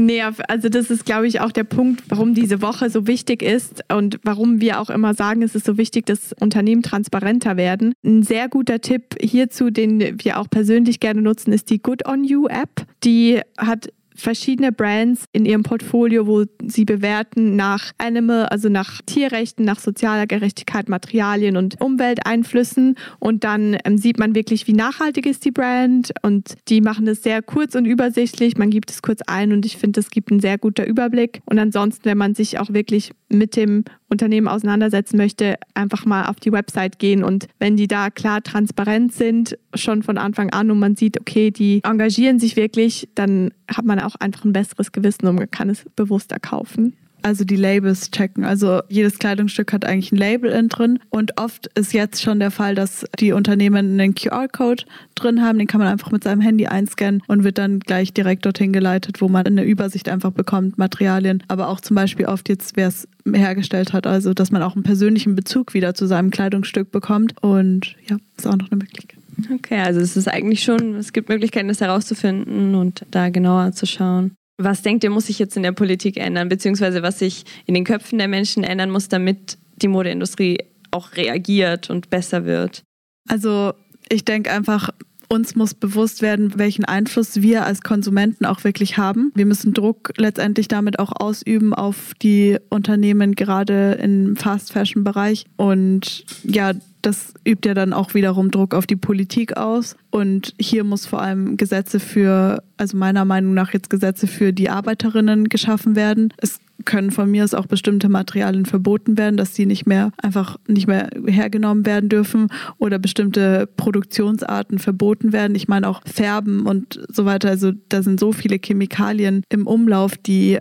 [0.00, 3.82] Nee, also das ist, glaube ich, auch der Punkt, warum diese Woche so wichtig ist
[3.92, 7.94] und warum wir auch immer sagen, es ist so wichtig, dass Unternehmen transparenter werden.
[8.04, 12.22] Ein sehr guter Tipp hierzu, den wir auch persönlich gerne nutzen, ist die Good on
[12.22, 12.86] You App.
[13.02, 13.88] Die hat
[14.20, 20.26] verschiedene Brands in ihrem Portfolio, wo sie bewerten nach Animal, also nach Tierrechten, nach sozialer
[20.26, 22.96] Gerechtigkeit, Materialien und Umwelteinflüssen.
[23.18, 26.12] Und dann ähm, sieht man wirklich, wie nachhaltig ist die Brand.
[26.22, 28.56] Und die machen das sehr kurz und übersichtlich.
[28.56, 31.40] Man gibt es kurz ein und ich finde, das gibt einen sehr guter Überblick.
[31.46, 36.36] Und ansonsten, wenn man sich auch wirklich mit dem Unternehmen auseinandersetzen möchte, einfach mal auf
[36.40, 40.78] die Website gehen und wenn die da klar transparent sind, schon von Anfang an und
[40.78, 45.26] man sieht, okay, die engagieren sich wirklich, dann hat man auch einfach ein besseres Gewissen
[45.26, 46.96] und kann es bewusster kaufen.
[47.28, 48.44] Also die Labels checken.
[48.44, 52.50] Also jedes Kleidungsstück hat eigentlich ein Label in drin und oft ist jetzt schon der
[52.50, 56.66] Fall, dass die Unternehmen einen QR-Code drin haben, den kann man einfach mit seinem Handy
[56.66, 61.42] einscannen und wird dann gleich direkt dorthin geleitet, wo man eine Übersicht einfach bekommt, Materialien,
[61.48, 64.84] aber auch zum Beispiel oft jetzt, wer es hergestellt hat, also dass man auch einen
[64.84, 69.18] persönlichen Bezug wieder zu seinem Kleidungsstück bekommt und ja, ist auch noch eine Möglichkeit.
[69.54, 73.86] Okay, also es ist eigentlich schon, es gibt Möglichkeiten, das herauszufinden und da genauer zu
[73.86, 74.32] schauen.
[74.58, 77.84] Was denkt ihr, muss sich jetzt in der Politik ändern, beziehungsweise was sich in den
[77.84, 80.58] Köpfen der Menschen ändern muss, damit die Modeindustrie
[80.90, 82.82] auch reagiert und besser wird?
[83.28, 83.72] Also
[84.08, 84.90] ich denke einfach,
[85.28, 89.30] uns muss bewusst werden, welchen Einfluss wir als Konsumenten auch wirklich haben.
[89.34, 95.44] Wir müssen Druck letztendlich damit auch ausüben auf die Unternehmen, gerade im Fast-Fashion-Bereich.
[95.56, 99.96] Und ja, das übt ja dann auch wiederum Druck auf die Politik aus.
[100.10, 104.70] Und hier muss vor allem Gesetze für, also meiner Meinung nach jetzt Gesetze für die
[104.70, 106.32] Arbeiterinnen geschaffen werden.
[106.38, 110.58] Es können von mir aus auch bestimmte Materialien verboten werden, dass sie nicht mehr einfach
[110.68, 115.56] nicht mehr hergenommen werden dürfen oder bestimmte Produktionsarten verboten werden.
[115.56, 117.48] Ich meine auch Färben und so weiter.
[117.48, 120.58] Also da sind so viele Chemikalien im Umlauf, die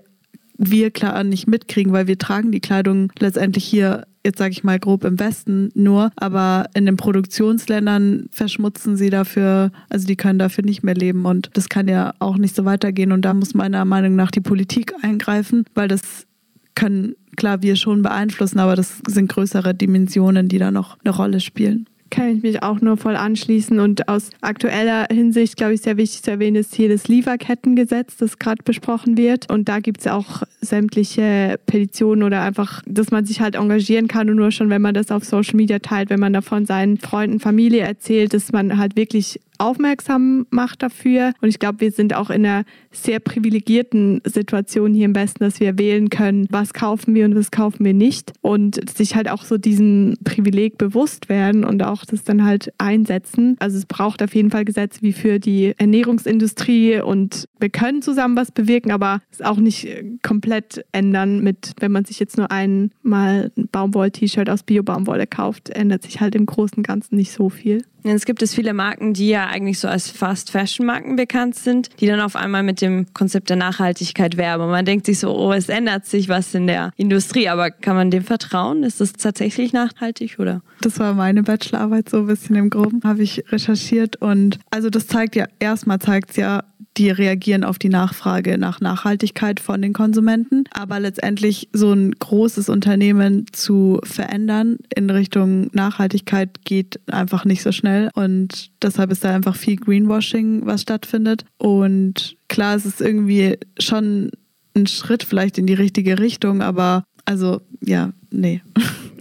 [0.58, 4.78] wir klar nicht mitkriegen, weil wir tragen die Kleidung letztendlich hier jetzt sage ich mal
[4.78, 10.66] grob im Westen nur, aber in den Produktionsländern verschmutzen sie dafür, also die können dafür
[10.66, 13.86] nicht mehr leben und das kann ja auch nicht so weitergehen und da muss meiner
[13.86, 16.28] Meinung nach die Politik eingreifen, weil das
[16.76, 21.40] können klar wir schon beeinflussen, aber das sind größere Dimensionen, die da noch eine Rolle
[21.40, 23.80] spielen kann ich mich auch nur voll anschließen.
[23.80, 28.40] Und aus aktueller Hinsicht, glaube ich, sehr wichtig zu erwähnen, ist hier das Lieferkettengesetz, das
[28.40, 29.52] gerade besprochen wird.
[29.52, 34.30] Und da gibt es auch sämtliche Petitionen oder einfach, dass man sich halt engagieren kann.
[34.30, 37.40] Und nur schon, wenn man das auf Social Media teilt, wenn man davon seinen Freunden,
[37.40, 41.34] Familie erzählt, dass man halt wirklich aufmerksam macht dafür.
[41.42, 45.60] Und ich glaube, wir sind auch in einer sehr privilegierten Situation hier im Westen, dass
[45.60, 48.34] wir wählen können, was kaufen wir und was kaufen wir nicht.
[48.42, 53.56] Und sich halt auch so diesem Privileg bewusst werden und auch das dann halt einsetzen.
[53.60, 58.36] Also es braucht auf jeden Fall Gesetze wie für die Ernährungsindustrie und wir können zusammen
[58.36, 59.88] was bewirken, aber es auch nicht
[60.24, 66.04] komplett ändern mit, wenn man sich jetzt nur einmal ein Baumwoll-T-Shirt aus Bio-Baumwolle kauft, ändert
[66.04, 67.84] sich halt im Großen und Ganzen nicht so viel.
[68.16, 72.20] Es gibt es viele Marken, die ja eigentlich so als Fast-Fashion-Marken bekannt sind, die dann
[72.20, 74.64] auf einmal mit dem Konzept der Nachhaltigkeit werben.
[74.64, 77.96] Und man denkt sich so, oh, es ändert sich was in der Industrie, aber kann
[77.96, 78.84] man dem vertrauen?
[78.84, 80.62] Ist das tatsächlich nachhaltig oder?
[80.82, 85.08] Das war meine Bachelorarbeit so ein bisschen im Groben, habe ich recherchiert und also das
[85.08, 86.64] zeigt ja, erstmal zeigt es ja,
[86.98, 90.64] die reagieren auf die Nachfrage nach Nachhaltigkeit von den Konsumenten.
[90.72, 97.72] Aber letztendlich so ein großes Unternehmen zu verändern in Richtung Nachhaltigkeit geht einfach nicht so
[97.72, 98.10] schnell.
[98.16, 101.46] Und deshalb ist da einfach viel Greenwashing, was stattfindet.
[101.58, 104.32] Und klar, es ist irgendwie schon
[104.76, 108.62] ein Schritt vielleicht in die richtige Richtung, aber also ja, nee.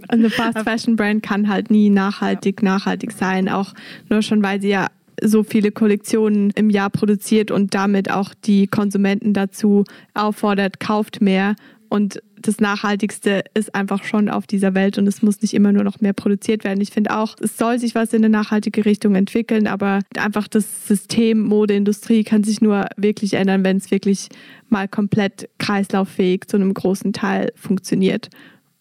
[0.08, 3.74] Eine Fast Fashion Brand kann halt nie nachhaltig nachhaltig sein, auch
[4.08, 4.88] nur schon, weil sie ja
[5.22, 11.56] so viele Kollektionen im Jahr produziert und damit auch die Konsumenten dazu auffordert, kauft mehr.
[11.88, 15.84] Und das Nachhaltigste ist einfach schon auf dieser Welt und es muss nicht immer nur
[15.84, 16.80] noch mehr produziert werden.
[16.80, 20.86] Ich finde auch, es soll sich was in eine nachhaltige Richtung entwickeln, aber einfach das
[20.86, 24.28] System Modeindustrie kann sich nur wirklich ändern, wenn es wirklich
[24.68, 28.28] mal komplett kreislauffähig zu einem großen Teil funktioniert.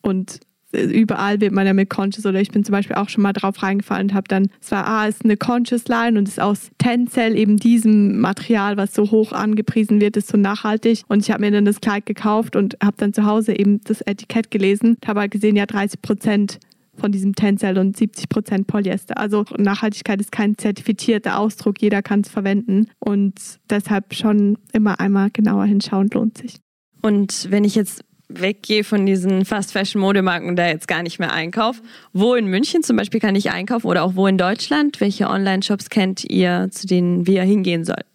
[0.02, 0.39] Und
[0.75, 3.61] überall wird man ja mit Conscious oder ich bin zum Beispiel auch schon mal drauf
[3.63, 7.38] reingefallen und habe dann, es war, ah, ist eine Conscious Line und ist aus Tencel,
[7.38, 11.03] eben diesem Material, was so hoch angepriesen wird, ist so nachhaltig.
[11.07, 14.01] Und ich habe mir dann das Kleid gekauft und habe dann zu Hause eben das
[14.01, 16.59] Etikett gelesen, habe halt gesehen, ja, 30 Prozent
[16.97, 19.17] von diesem Tencel und 70 Prozent Polyester.
[19.17, 23.33] Also Nachhaltigkeit ist kein zertifizierter Ausdruck, jeder kann es verwenden und
[23.69, 26.55] deshalb schon immer einmal genauer hinschauen lohnt sich.
[27.01, 31.81] Und wenn ich jetzt weggehe von diesen Fast-Fashion-Modemarken und da jetzt gar nicht mehr einkaufe.
[32.13, 34.99] Wo in München zum Beispiel kann ich einkaufen oder auch wo in Deutschland?
[35.01, 38.14] Welche Online-Shops kennt ihr, zu denen wir hingehen sollten?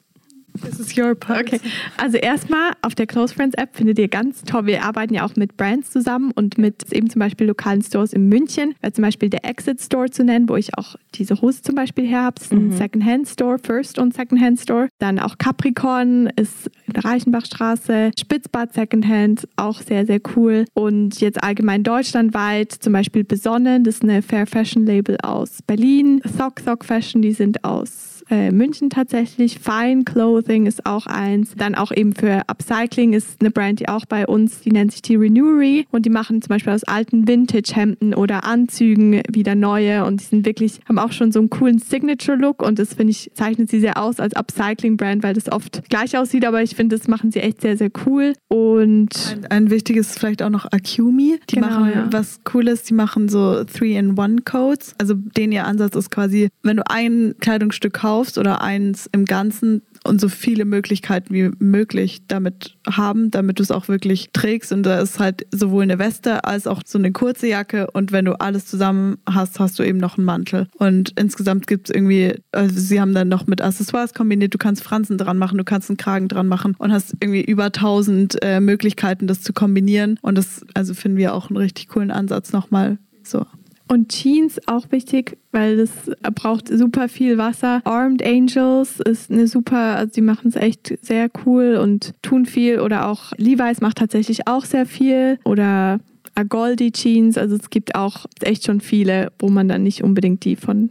[0.62, 1.46] This is your part.
[1.46, 1.60] Okay.
[1.96, 4.66] Also erstmal auf der Close Friends App findet ihr ganz toll.
[4.66, 8.28] Wir arbeiten ja auch mit Brands zusammen und mit eben zum Beispiel lokalen Stores in
[8.28, 8.74] München.
[8.92, 12.22] Zum Beispiel der Exit Store zu nennen, wo ich auch diese Hose zum Beispiel her
[12.24, 12.34] habe.
[12.36, 12.72] Das ist ein mhm.
[12.72, 14.88] Secondhand Store, First und Secondhand Store.
[14.98, 18.10] Dann auch Capricorn ist in der Reichenbachstraße.
[18.18, 20.64] Spitzbad Secondhand, auch sehr, sehr cool.
[20.74, 26.20] Und jetzt allgemein deutschlandweit zum Beispiel Besonnen, das ist eine Fair Fashion Label aus Berlin.
[26.36, 29.58] Sock Sock Fashion, die sind aus äh, München tatsächlich.
[29.58, 31.54] Fine Clothing ist auch eins.
[31.56, 35.02] Dann auch eben für Upcycling ist eine Brand, die auch bei uns, die nennt sich
[35.02, 40.20] die Renewery und die machen zum Beispiel aus alten Vintage-Hemden oder Anzügen wieder neue und
[40.20, 43.68] die sind wirklich, haben auch schon so einen coolen Signature-Look und das finde ich, zeichnet
[43.68, 47.32] sie sehr aus als Upcycling-Brand, weil das oft gleich aussieht, aber ich finde, das machen
[47.32, 48.34] sie echt sehr, sehr cool.
[48.48, 51.38] Und ein, ein wichtiges ist vielleicht auch noch Akumi.
[51.50, 52.08] Die genau, machen ja.
[52.10, 54.94] was Cooles, die machen so Three-in-One-Codes.
[54.98, 59.82] Also den ihr Ansatz ist quasi, wenn du ein Kleidungsstück kaufst oder eins im Ganzen,
[60.04, 64.72] und so viele Möglichkeiten wie möglich damit haben, damit du es auch wirklich trägst.
[64.72, 67.90] Und da ist halt sowohl eine Weste als auch so eine kurze Jacke.
[67.90, 70.68] Und wenn du alles zusammen hast, hast du eben noch einen Mantel.
[70.78, 74.82] Und insgesamt gibt es irgendwie, also sie haben dann noch mit Accessoires kombiniert, du kannst
[74.82, 78.60] Franzen dran machen, du kannst einen Kragen dran machen und hast irgendwie über tausend äh,
[78.60, 80.18] Möglichkeiten, das zu kombinieren.
[80.22, 83.44] Und das, also finden wir auch einen richtig coolen Ansatz nochmal so.
[83.90, 85.90] Und Jeans auch wichtig, weil das
[86.36, 87.80] braucht super viel Wasser.
[87.82, 92.78] Armed Angels ist eine super, also die machen es echt sehr cool und tun viel.
[92.78, 95.40] Oder auch Levi's macht tatsächlich auch sehr viel.
[95.42, 95.98] Oder
[96.36, 97.36] Agoldi Jeans.
[97.36, 100.90] Also es gibt auch echt schon viele, wo man dann nicht unbedingt die von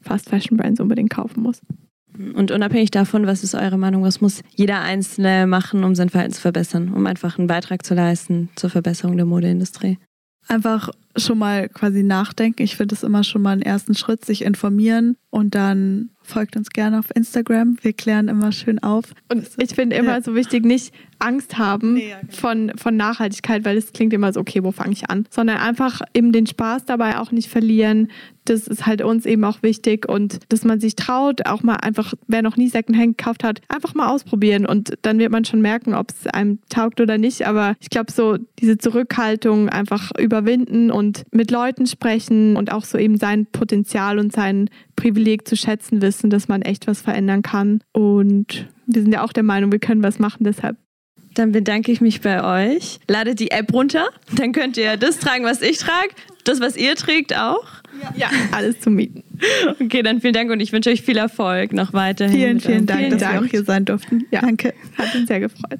[0.00, 1.60] Fast Fashion Brands unbedingt kaufen muss.
[2.16, 6.34] Und unabhängig davon, was ist eure Meinung, was muss jeder Einzelne machen, um sein Verhalten
[6.34, 9.98] zu verbessern, um einfach einen Beitrag zu leisten zur Verbesserung der Modeindustrie?
[10.46, 12.62] Einfach schon mal quasi nachdenken.
[12.62, 16.70] Ich finde es immer schon mal einen ersten Schritt, sich informieren und dann folgt uns
[16.70, 17.76] gerne auf Instagram.
[17.82, 19.12] Wir klären immer schön auf.
[19.30, 20.22] Und ich finde immer ja.
[20.22, 22.32] so wichtig, nicht Angst haben nee, ja, genau.
[22.32, 25.26] von, von Nachhaltigkeit, weil es klingt immer so, okay, wo fange ich an?
[25.30, 28.10] Sondern einfach eben den Spaß dabei auch nicht verlieren.
[28.44, 32.14] Das ist halt uns eben auch wichtig und dass man sich traut, auch mal einfach,
[32.28, 35.94] wer noch nie Secondhand gekauft hat, einfach mal ausprobieren und dann wird man schon merken,
[35.94, 37.46] ob es einem taugt oder nicht.
[37.46, 42.98] Aber ich glaube, so diese Zurückhaltung einfach überwinden und mit Leuten sprechen und auch so
[42.98, 47.82] eben sein Potenzial und sein Privileg zu schätzen wissen, dass man echt was verändern kann.
[47.92, 50.76] Und wir sind ja auch der Meinung, wir können was machen, deshalb
[51.34, 52.98] dann bedanke ich mich bei euch.
[53.08, 56.08] Ladet die App runter, dann könnt ihr das tragen, was ich trage,
[56.44, 57.66] das, was ihr trägt, auch.
[58.16, 59.22] Ja, alles zum Mieten.
[59.80, 62.34] Okay, dann vielen Dank und ich wünsche euch viel Erfolg noch weiterhin.
[62.34, 63.34] Vielen, vielen Dank, vielen dass Dank.
[63.34, 64.26] wir auch hier sein durften.
[64.30, 65.78] Ja, Danke, hat uns sehr gefreut.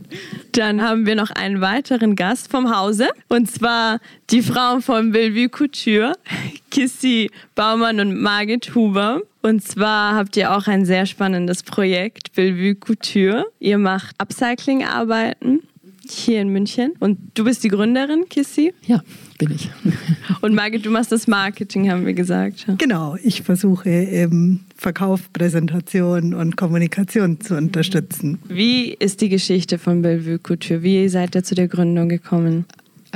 [0.53, 5.49] Dann haben wir noch einen weiteren Gast vom Hause und zwar die Frauen von Bellevue
[5.49, 6.13] Couture,
[6.71, 9.21] Kissy Baumann und Margit Huber.
[9.43, 13.47] Und zwar habt ihr auch ein sehr spannendes Projekt, Bellevue Couture.
[13.61, 15.61] Ihr macht Upcycling-Arbeiten
[16.09, 16.95] hier in München.
[16.99, 18.75] Und du bist die Gründerin, Kissy?
[18.87, 19.03] Ja,
[19.39, 19.71] bin ich.
[20.41, 22.67] Und Margit, du machst das Marketing, haben wir gesagt.
[22.79, 28.39] Genau, ich versuche eben Verkauf, Präsentation und Kommunikation zu unterstützen.
[28.49, 30.83] Wie ist die Geschichte von Bellevue Couture?
[30.83, 32.67] Wie seid ihr zu der Gründung gekommen?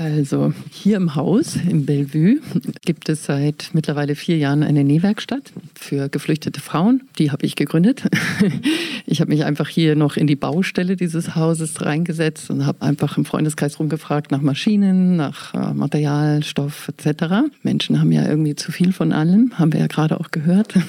[0.01, 2.39] Also hier im Haus in Bellevue
[2.87, 7.03] gibt es seit mittlerweile vier Jahren eine Nähwerkstatt für geflüchtete Frauen.
[7.19, 8.05] Die habe ich gegründet.
[9.07, 13.17] Ich habe mich einfach hier noch in die Baustelle dieses Hauses reingesetzt und habe einfach
[13.17, 17.51] im Freundeskreis rumgefragt nach Maschinen, nach äh, Material, Stoff etc.
[17.65, 20.75] Menschen haben ja irgendwie zu viel von allem, haben wir ja gerade auch gehört.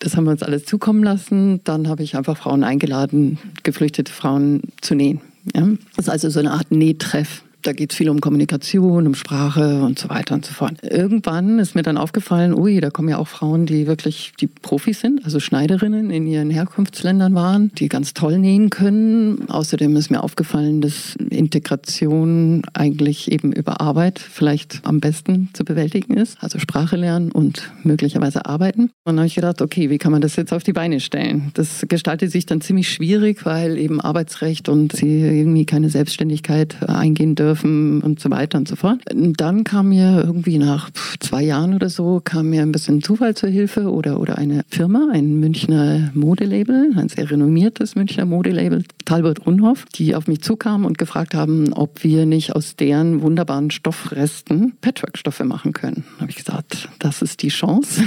[0.00, 1.60] Das haben wir uns alles zukommen lassen.
[1.62, 5.20] Dann habe ich einfach Frauen eingeladen, geflüchtete Frauen zu nähen.
[5.54, 5.68] Ja?
[5.94, 9.82] Das ist also so eine Art Nähtreff da geht es viel um Kommunikation, um Sprache
[9.82, 10.74] und so weiter und so fort.
[10.82, 15.00] Irgendwann ist mir dann aufgefallen, ui, da kommen ja auch Frauen, die wirklich die Profis
[15.00, 19.48] sind, also Schneiderinnen in ihren Herkunftsländern waren, die ganz toll nähen können.
[19.48, 26.14] Außerdem ist mir aufgefallen, dass Integration eigentlich eben über Arbeit vielleicht am besten zu bewältigen
[26.14, 28.82] ist, also Sprache lernen und möglicherweise arbeiten.
[28.82, 31.52] Und dann habe ich gedacht, okay, wie kann man das jetzt auf die Beine stellen?
[31.54, 37.34] Das gestaltet sich dann ziemlich schwierig, weil eben Arbeitsrecht und sie irgendwie keine Selbstständigkeit eingehen
[37.34, 39.00] dürfen dürfen und so weiter und so fort.
[39.12, 40.88] Dann kam mir irgendwie nach
[41.20, 45.08] zwei Jahren oder so, kam mir ein bisschen Zufall zur Hilfe oder, oder eine Firma,
[45.12, 50.96] ein Münchner Modelabel, ein sehr renommiertes Münchner Modelabel, Talbot Runhoff, die auf mich zukamen und
[50.96, 56.04] gefragt haben, ob wir nicht aus deren wunderbaren Stoffresten Patchwork-Stoffe machen können.
[56.16, 58.02] Da habe ich gesagt, das ist die Chance.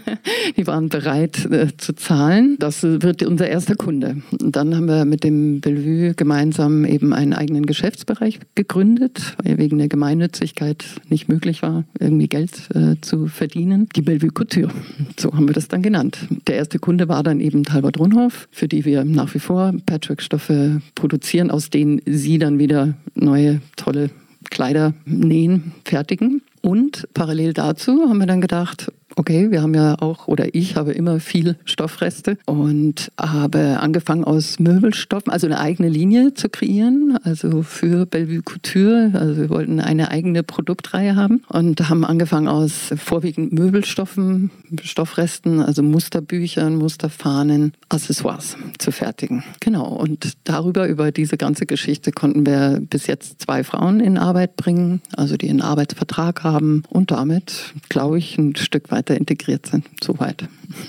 [0.56, 2.56] die waren bereit äh, zu zahlen.
[2.58, 4.22] Das wird unser erster Kunde.
[4.40, 9.58] Und dann haben wir mit dem Bellevue gemeinsam eben einen eigenen Geschäftsbereich gegründet gegründet, weil
[9.58, 13.88] wegen der Gemeinnützigkeit nicht möglich war, irgendwie Geld äh, zu verdienen.
[13.96, 14.70] Die Bellevue Couture,
[15.18, 16.18] so haben wir das dann genannt.
[16.46, 20.80] Der erste Kunde war dann eben Talbot Runhoff, für die wir nach wie vor Patchwork-Stoffe
[20.94, 24.10] produzieren, aus denen sie dann wieder neue, tolle
[24.50, 26.42] Kleider nähen, fertigen.
[26.62, 30.92] Und parallel dazu haben wir dann gedacht, okay, wir haben ja auch, oder ich habe
[30.92, 37.62] immer viel Stoffreste und habe angefangen aus Möbelstoffen, also eine eigene Linie zu kreieren, also
[37.62, 39.12] für Bellevue Couture.
[39.14, 44.50] Also wir wollten eine eigene Produktreihe haben und haben angefangen aus vorwiegend Möbelstoffen,
[44.82, 49.42] Stoffresten, also Musterbüchern, Musterfahnen, Accessoires zu fertigen.
[49.60, 49.86] Genau.
[49.88, 55.00] Und darüber, über diese ganze Geschichte konnten wir bis jetzt zwei Frauen in Arbeit bringen,
[55.16, 59.86] also die einen Arbeitsvertrag haben und damit, glaube ich, ein Stück weiter integriert sind.
[60.02, 60.48] Soweit.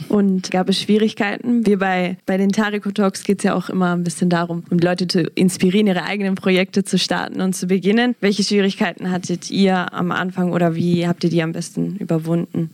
[0.10, 1.66] Und gab es Schwierigkeiten?
[1.66, 4.80] Wir bei, bei den Tariko Talks geht es ja auch immer ein bisschen darum, um
[4.80, 8.16] Leute zu inspirieren, ihre eigenen Projekte zu starten und zu beginnen.
[8.20, 12.72] Welche Schwierigkeiten hattet ihr am Anfang oder wie habt ihr die am besten überwunden?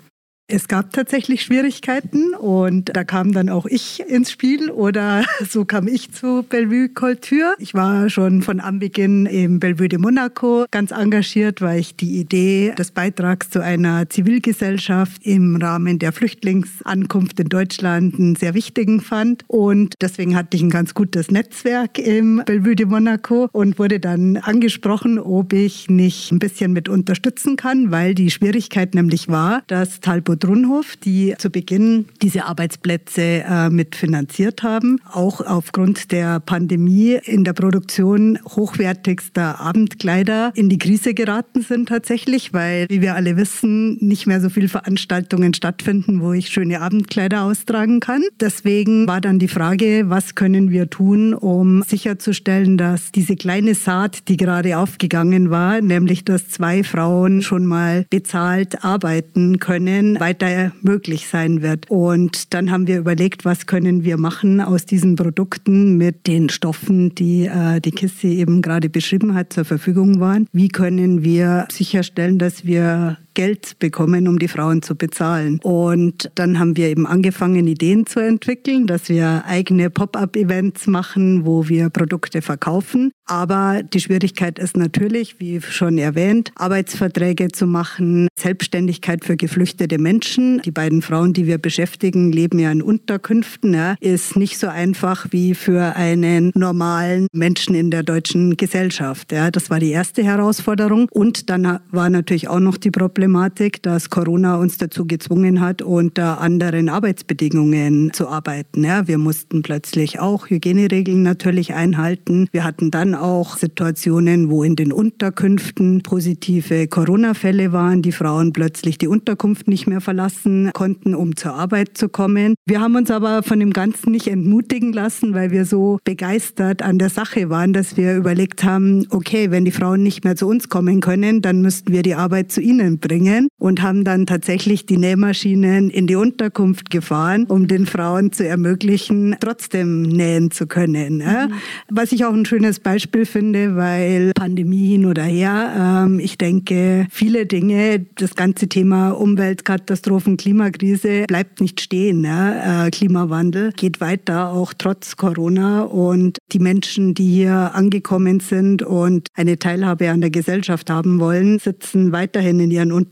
[0.48, 5.88] Es gab tatsächlich Schwierigkeiten und da kam dann auch ich ins Spiel oder so kam
[5.88, 7.56] ich zu Bellevue Culture.
[7.60, 12.74] Ich war schon von Anbeginn im Bellevue de Monaco ganz engagiert, weil ich die Idee
[12.78, 19.46] des Beitrags zu einer Zivilgesellschaft im Rahmen der Flüchtlingsankunft in Deutschland einen sehr wichtigen fand.
[19.48, 24.36] Und deswegen hatte ich ein ganz gutes Netzwerk im Bellevue de Monaco und wurde dann
[24.36, 30.02] angesprochen, ob ich nicht ein bisschen mit unterstützen kann, weil die Schwierigkeit nämlich war, dass
[30.02, 37.20] Talbot Expo Drunhof, die zu Beginn diese Arbeitsplätze äh, mitfinanziert haben, auch aufgrund der Pandemie
[37.24, 43.38] in der Produktion hochwertigster Abendkleider in die Krise geraten sind tatsächlich, weil, wie wir alle
[43.38, 48.24] wissen, nicht mehr so viele Veranstaltungen stattfinden, wo ich schöne Abendkleider austragen kann.
[48.40, 54.28] Deswegen war dann die Frage, was können wir tun, um sicherzustellen, dass diese kleine Saat,
[54.28, 61.28] die gerade aufgegangen war, nämlich dass zwei Frauen schon mal bezahlt arbeiten können, weiter möglich
[61.28, 61.91] sein wird.
[61.91, 67.13] Und dann haben wir überlegt, was können wir machen aus diesen Produkten mit den Stoffen,
[67.13, 70.47] die äh, die Kiste eben gerade beschrieben hat, zur Verfügung waren.
[70.53, 75.60] Wie können wir sicherstellen, dass wir Geld bekommen, um die Frauen zu bezahlen.
[75.64, 81.68] Und dann haben wir eben angefangen, Ideen zu entwickeln, dass wir eigene Pop-up-Events machen, wo
[81.68, 83.12] wir Produkte verkaufen.
[83.26, 90.62] Aber die Schwierigkeit ist natürlich, wie schon erwähnt, Arbeitsverträge zu machen, Selbstständigkeit für geflüchtete Menschen.
[90.66, 93.74] Die beiden Frauen, die wir beschäftigen, leben ja in Unterkünften.
[93.74, 99.32] Ja, ist nicht so einfach wie für einen normalen Menschen in der deutschen Gesellschaft.
[99.32, 101.08] Ja, das war die erste Herausforderung.
[101.12, 105.82] Und dann war natürlich auch noch die Problematik, Problematik, dass Corona uns dazu gezwungen hat,
[105.82, 108.84] unter anderen Arbeitsbedingungen zu arbeiten.
[108.84, 112.49] Ja, wir mussten plötzlich auch Hygieneregeln natürlich einhalten.
[112.51, 118.97] Wir hatten dann auch Situationen, wo in den Unterkünften positive Corona-Fälle waren, die Frauen plötzlich
[118.97, 122.55] die Unterkunft nicht mehr verlassen konnten, um zur Arbeit zu kommen.
[122.65, 126.99] Wir haben uns aber von dem Ganzen nicht entmutigen lassen, weil wir so begeistert an
[126.99, 130.67] der Sache waren, dass wir überlegt haben, okay, wenn die Frauen nicht mehr zu uns
[130.67, 134.86] kommen können, dann müssten wir die Arbeit zu ihnen bringen bringen und haben dann tatsächlich
[134.86, 141.18] die Nähmaschinen in die Unterkunft gefahren, um den Frauen zu ermöglichen, trotzdem nähen zu können.
[141.18, 141.53] Mhm.
[141.89, 147.05] Was ich auch ein schönes Beispiel finde, weil Pandemie hin oder her, ähm, ich denke,
[147.11, 152.26] viele Dinge, das ganze Thema Umweltkatastrophen, Klimakrise bleibt nicht stehen.
[152.26, 155.84] Äh, Klimawandel geht weiter, auch trotz Corona.
[155.84, 161.59] Und die Menschen, die hier angekommen sind und eine Teilhabe an der Gesellschaft haben wollen,
[161.59, 163.03] sitzen weiterhin in ihren Unterkünften.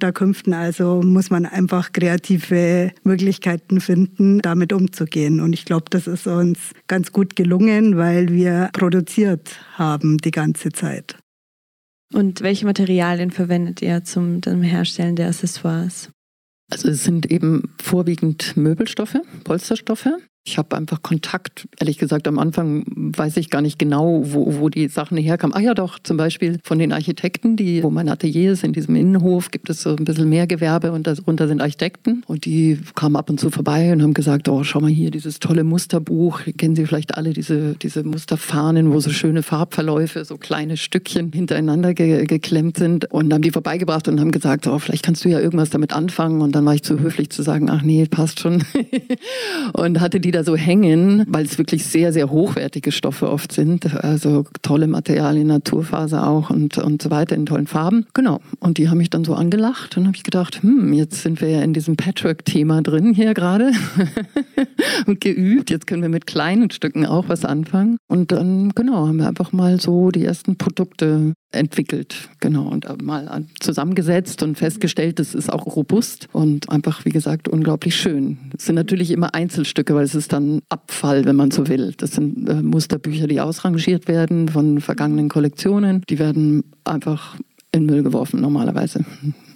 [0.54, 5.39] Also muss man einfach kreative Möglichkeiten finden, damit umzugehen.
[5.39, 10.72] Und ich glaube, das ist uns ganz gut gelungen, weil wir produziert haben die ganze
[10.72, 11.18] Zeit.
[12.14, 16.10] Und welche Materialien verwendet ihr zum, zum Herstellen der Accessoires?
[16.70, 20.10] Also es sind eben vorwiegend Möbelstoffe, Polsterstoffe.
[20.44, 24.70] Ich habe einfach Kontakt, ehrlich gesagt, am Anfang weiß ich gar nicht genau, wo, wo
[24.70, 25.56] die Sachen herkamen.
[25.56, 28.96] Ah ja, doch, zum Beispiel von den Architekten, die, wo mein Atelier ist, in diesem
[28.96, 32.24] Innenhof gibt es so ein bisschen mehr Gewerbe und darunter sind Architekten.
[32.26, 35.39] Und die kamen ab und zu vorbei und haben gesagt, oh, schau mal hier, dieses
[35.39, 36.42] tolle Musterbuch.
[36.58, 41.94] Kennen Sie vielleicht alle diese, diese Musterfahnen, wo so schöne Farbverläufe, so kleine Stückchen hintereinander
[41.94, 43.06] ge geklemmt sind.
[43.12, 46.42] Und haben die vorbeigebracht und haben gesagt, oh, vielleicht kannst du ja irgendwas damit anfangen.
[46.42, 48.64] Und dann war ich zu höflich zu sagen, ach nee, passt schon.
[49.74, 53.52] und hatte die die da so hängen, weil es wirklich sehr, sehr hochwertige Stoffe oft
[53.52, 54.02] sind.
[54.02, 58.06] Also tolle Materialien, Naturfaser auch und, und so weiter in tollen Farben.
[58.14, 58.40] Genau.
[58.60, 61.50] Und die haben mich dann so angelacht und habe ich gedacht, hm, jetzt sind wir
[61.50, 63.74] ja in diesem Patchwork-Thema drin hier gerade
[65.06, 65.70] und geübt.
[65.70, 67.98] Jetzt können wir mit kleinen Stücken auch was anfangen.
[68.08, 73.46] Und dann, genau, haben wir einfach mal so die ersten Produkte entwickelt, genau, und mal
[73.60, 78.38] zusammengesetzt und festgestellt, das ist auch robust und einfach, wie gesagt, unglaublich schön.
[78.58, 81.94] Es sind natürlich immer Einzelstücke, weil es ist dann Abfall, wenn man so will.
[81.98, 86.04] Das sind äh, Musterbücher, die ausrangiert werden von vergangenen Kollektionen.
[86.10, 87.38] Die werden einfach
[87.72, 89.06] in Müll geworfen normalerweise.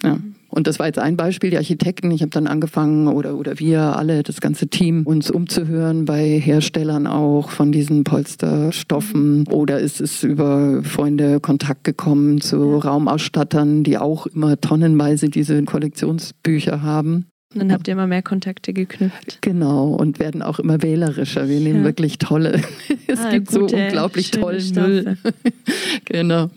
[0.02, 0.18] Ja.
[0.48, 2.10] Und das war jetzt ein Beispiel, die Architekten.
[2.10, 7.06] Ich habe dann angefangen oder, oder wir alle, das ganze Team, uns umzuhören bei Herstellern
[7.06, 9.46] auch von diesen Polsterstoffen.
[9.48, 16.80] Oder ist es über Freunde Kontakt gekommen zu Raumausstattern, die auch immer tonnenweise diese Kollektionsbücher
[16.80, 17.26] haben.
[17.56, 19.38] Und dann habt ihr immer mehr Kontakte geknüpft.
[19.40, 21.48] Genau, und werden auch immer wählerischer.
[21.48, 21.84] Wir nehmen ja.
[21.84, 22.60] wirklich tolle,
[23.06, 24.88] es ah, gibt gute, so unglaublich tollen Stoffe.
[24.88, 25.16] Müll.
[26.04, 26.50] genau.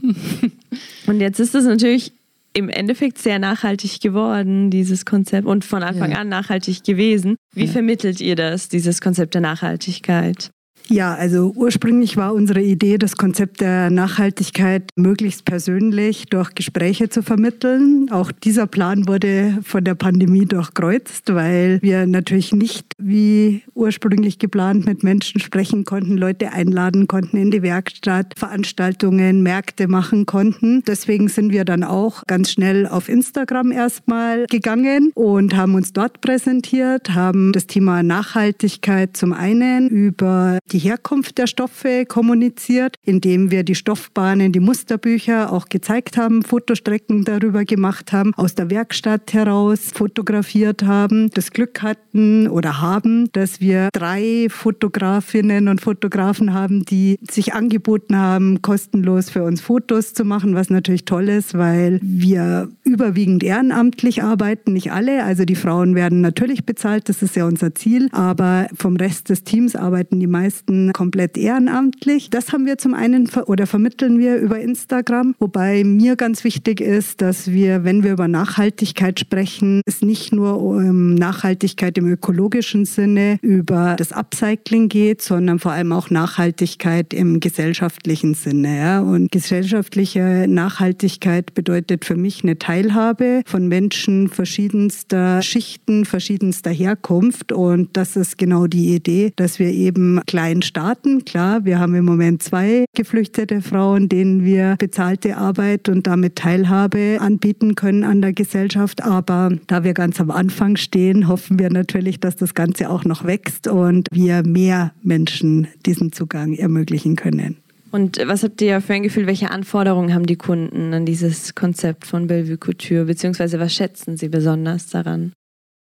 [1.08, 2.12] Und jetzt ist es natürlich
[2.54, 6.18] im Endeffekt sehr nachhaltig geworden, dieses Konzept, und von Anfang ja.
[6.18, 7.38] an nachhaltig gewesen.
[7.54, 7.72] Wie ja.
[7.72, 10.52] vermittelt ihr das, dieses Konzept der Nachhaltigkeit?
[10.92, 17.22] Ja, also ursprünglich war unsere Idee, das Konzept der Nachhaltigkeit möglichst persönlich durch Gespräche zu
[17.22, 18.08] vermitteln.
[18.12, 24.88] Auch dieser Plan wurde von der Pandemie durchkreuzt, weil wir natürlich nicht wie ursprünglich geplant
[24.88, 30.84] mit Menschen sprechen konnten, Leute einladen konnten in die Werkstatt, Veranstaltungen, Märkte machen konnten.
[30.88, 36.22] Deswegen sind wir dann auch ganz schnell auf Instagram erstmal gegangen und haben uns dort
[36.22, 43.52] präsentiert, haben das Thema Nachhaltigkeit zum einen über die die Herkunft der Stoffe kommuniziert, indem
[43.52, 49.34] wir die Stoffbahnen, die Musterbücher auch gezeigt haben, Fotostrecken darüber gemacht haben, aus der Werkstatt
[49.34, 56.86] heraus fotografiert haben, das Glück hatten oder haben, dass wir drei Fotografinnen und Fotografen haben,
[56.86, 62.00] die sich angeboten haben, kostenlos für uns Fotos zu machen, was natürlich toll ist, weil
[62.02, 65.26] wir überwiegend ehrenamtlich arbeiten, nicht alle.
[65.26, 69.44] Also die Frauen werden natürlich bezahlt, das ist ja unser Ziel, aber vom Rest des
[69.44, 72.30] Teams arbeiten die meisten meisten komplett ehrenamtlich.
[72.30, 76.82] Das haben wir zum einen ver oder vermitteln wir über Instagram, wobei mir ganz wichtig
[76.82, 82.86] ist, dass wir, wenn wir über Nachhaltigkeit sprechen, es nicht nur um Nachhaltigkeit im ökologischen
[82.86, 88.78] Sinne über das Upcycling geht, sondern vor allem auch Nachhaltigkeit im gesellschaftlichen Sinne.
[88.78, 89.00] Ja?
[89.02, 97.52] Und gesellschaftliche Nachhaltigkeit bedeutet für mich eine Teilhabe von Menschen verschiedenster Schichten, verschiedenster Herkunft.
[97.52, 101.26] Und das ist genau die Idee, dass wir eben klein den Staaten.
[101.26, 107.18] Klar, wir haben im Moment zwei geflüchtete Frauen, denen wir bezahlte Arbeit und damit Teilhabe
[107.20, 109.04] anbieten können an der Gesellschaft.
[109.04, 113.26] Aber da wir ganz am Anfang stehen, hoffen wir natürlich, dass das Ganze auch noch
[113.26, 117.58] wächst und wir mehr Menschen diesen Zugang ermöglichen können.
[117.92, 122.06] Und was habt ihr für ein Gefühl, welche Anforderungen haben die Kunden an dieses Konzept
[122.06, 125.32] von Bellevue Couture, beziehungsweise was schätzen sie besonders daran?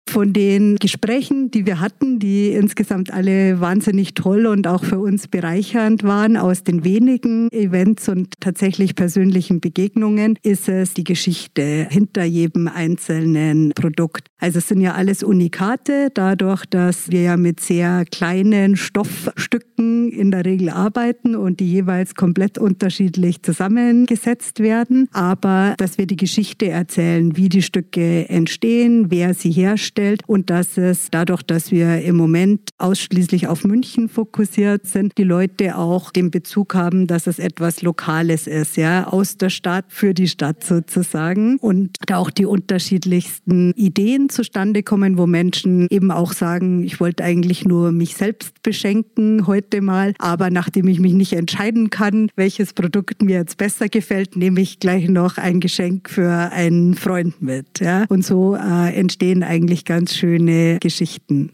[0.08, 5.26] Von den Gesprächen, die wir hatten, die insgesamt alle wahnsinnig toll und auch für uns
[5.26, 12.24] bereichernd waren, aus den wenigen Events und tatsächlich persönlichen Begegnungen, ist es die Geschichte hinter
[12.24, 14.28] jedem einzelnen Produkt.
[14.38, 20.30] Also es sind ja alles Unikate, dadurch, dass wir ja mit sehr kleinen Stoffstücken in
[20.30, 25.08] der Regel arbeiten und die jeweils komplett unterschiedlich zusammengesetzt werden.
[25.12, 29.95] Aber dass wir die Geschichte erzählen, wie die Stücke entstehen, wer sie herstellt
[30.26, 35.76] und dass es dadurch, dass wir im Moment ausschließlich auf München fokussiert sind, die Leute
[35.78, 40.28] auch den Bezug haben, dass es etwas Lokales ist, ja, aus der Stadt für die
[40.28, 46.82] Stadt sozusagen und da auch die unterschiedlichsten Ideen zustande kommen, wo Menschen eben auch sagen,
[46.82, 51.90] ich wollte eigentlich nur mich selbst beschenken heute mal, aber nachdem ich mich nicht entscheiden
[51.90, 56.94] kann, welches Produkt mir jetzt besser gefällt, nehme ich gleich noch ein Geschenk für einen
[56.94, 57.80] Freund mit.
[57.80, 58.04] Ja?
[58.08, 61.52] Und so äh, entstehen eigentlich ganz schöne Geschichten.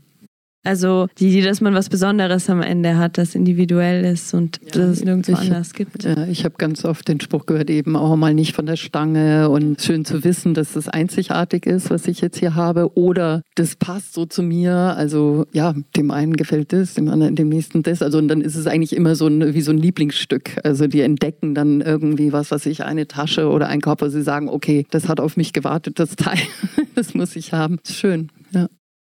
[0.64, 4.98] Also die, dass man was Besonderes am Ende hat, das individuell ist und ja, das
[4.98, 6.04] es nirgendwo ich, anders gibt.
[6.04, 9.50] Ja, ich habe ganz oft den Spruch gehört, eben auch mal nicht von der Stange
[9.50, 13.74] und schön zu wissen, dass das einzigartig ist, was ich jetzt hier habe oder das
[13.76, 14.74] passt so zu mir.
[14.74, 18.02] Also ja, dem einen gefällt das, dem anderen, dem nächsten das.
[18.02, 20.60] Also und dann ist es eigentlich immer so ein, wie so ein Lieblingsstück.
[20.64, 24.10] Also die entdecken dann irgendwie was, was ich eine Tasche oder ein Körper.
[24.10, 26.38] Sie sagen, okay, das hat auf mich gewartet, das Teil,
[26.94, 27.80] das muss ich haben.
[27.84, 28.68] Schön, ja.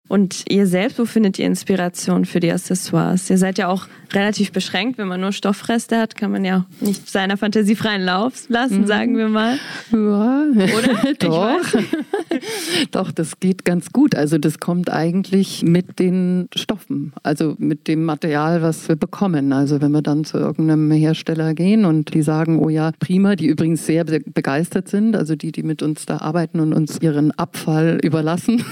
[0.10, 3.30] Und ihr selbst, wo findet ihr Inspiration für die Accessoires?
[3.30, 4.98] Ihr seid ja auch relativ beschränkt.
[4.98, 8.88] Wenn man nur Stoffreste hat, kann man ja nicht seiner Fantasie freien Lauf lassen, mhm.
[8.88, 9.58] sagen wir mal.
[9.92, 11.14] Ja, oder?
[11.20, 11.62] Doch.
[12.92, 14.14] Doch, das geht ganz gut.
[14.14, 19.54] Also das kommt eigentlich mit den Stoffen, also mit dem Material, was wir bekommen.
[19.54, 23.48] Also wenn wir dann zu irgendeinem Hersteller gehen und die sagen, oh ja, prima, die
[23.48, 28.00] übrigens sehr begeistert sind, also die, die mit uns da arbeiten und uns ihren Abfall
[28.04, 28.64] überlassen,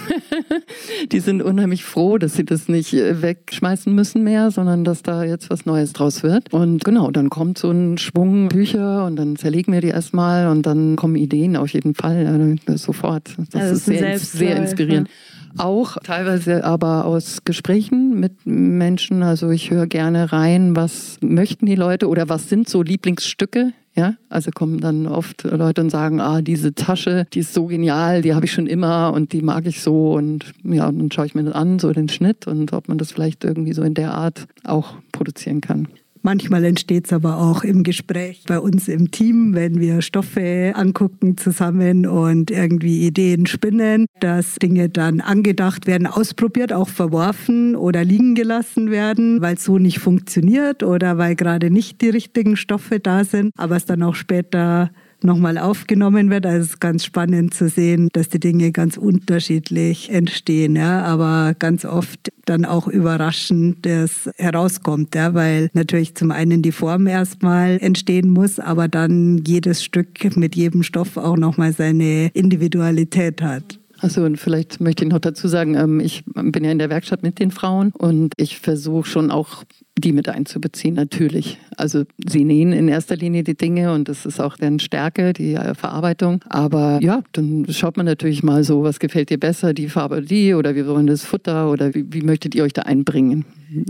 [1.11, 5.23] die sind unheimlich froh, dass sie das nicht äh, wegschmeißen müssen mehr, sondern dass da
[5.23, 6.53] jetzt was Neues draus wird.
[6.53, 10.65] Und genau, dann kommt so ein Schwung Bücher und dann zerlegen wir die erstmal und
[10.65, 13.35] dann kommen Ideen auf jeden Fall äh, sofort.
[13.51, 15.09] Das, also ist sehr, sehr inspirierend.
[15.57, 19.21] Auch teilweise aber aus Gesprächen mit Menschen.
[19.23, 24.15] Also ich höre gerne rein, was möchten die Leute oder was sind so Lieblingsstücke Ja,
[24.29, 28.33] also kommen dann oft Leute und sagen, ah, diese Tasche, die ist so genial, die
[28.33, 31.35] habe ich schon immer und die mag ich so und ja, und dann schaue ich
[31.35, 34.13] mir das an, so den Schnitt und ob man das vielleicht irgendwie so in der
[34.13, 35.89] Art auch produzieren kann.
[36.23, 41.35] Manchmal entsteht es aber auch im Gespräch bei uns im Team, wenn wir Stoffe angucken
[41.35, 48.35] zusammen und irgendwie Ideen spinnen, dass Dinge dann angedacht werden, ausprobiert, auch verworfen oder liegen
[48.35, 53.23] gelassen werden, weil es so nicht funktioniert oder weil gerade nicht die richtigen Stoffe da
[53.23, 54.91] sind, aber es dann auch später
[55.23, 56.45] nochmal aufgenommen wird.
[56.45, 61.55] Also es ist ganz spannend zu sehen, dass die Dinge ganz unterschiedlich entstehen, ja, aber
[61.57, 67.77] ganz oft dann auch überraschend das herauskommt, ja, weil natürlich zum einen die Form erstmal
[67.81, 73.79] entstehen muss, aber dann jedes Stück mit jedem Stoff auch nochmal seine Individualität hat.
[74.01, 77.21] Also und vielleicht möchte ich noch dazu sagen, ähm, ich bin ja in der Werkstatt
[77.21, 79.63] mit den Frauen und ich versuche schon auch
[80.01, 81.57] die mit einzubeziehen, natürlich.
[81.77, 85.53] Also sie nähen in erster Linie die Dinge und das ist auch deren Stärke, die
[85.53, 86.43] äh, Verarbeitung.
[86.49, 90.53] Aber ja, dann schaut man natürlich mal so, was gefällt dir besser, die Farbe die
[90.53, 93.45] oder wir wollen das Futter oder wie, wie möchtet ihr euch da einbringen?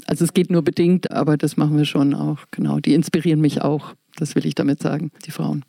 [0.06, 2.40] Also es geht nur bedingt, aber das machen wir schon auch.
[2.52, 3.94] Genau, die inspirieren mich auch.
[4.18, 5.64] Das will ich damit sagen, die Frauen.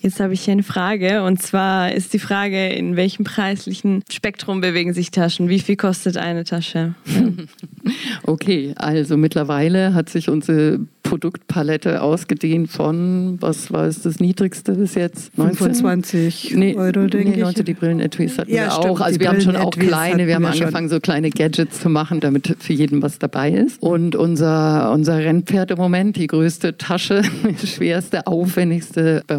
[0.00, 4.60] Jetzt habe ich hier eine Frage und zwar ist die Frage, in welchem preislichen Spektrum
[4.60, 5.48] bewegen sich Taschen?
[5.48, 6.94] Wie viel kostet eine Tasche?
[8.22, 14.94] okay, also mittlerweile hat sich unsere Produktpalette ausgedehnt von, was war es das niedrigste bis
[14.94, 15.32] jetzt?
[15.34, 19.00] 25 nee, Euro, denke nee, 19, die Brillen-Etuis hatten ja, wir stimmt, auch.
[19.00, 20.96] Also wir haben schon auch kleine, wir haben wir angefangen, schon.
[20.96, 23.82] so kleine Gadgets zu machen, damit für jeden was dabei ist.
[23.82, 27.22] Und unser, unser Rennpferd im Moment, die größte Tasche,
[27.64, 29.38] schwerste, aufwendigste bei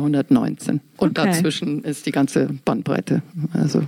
[0.50, 0.82] 119.
[0.98, 1.32] Und okay.
[1.32, 3.22] dazwischen ist die ganze Bandbreite.
[3.54, 3.84] Also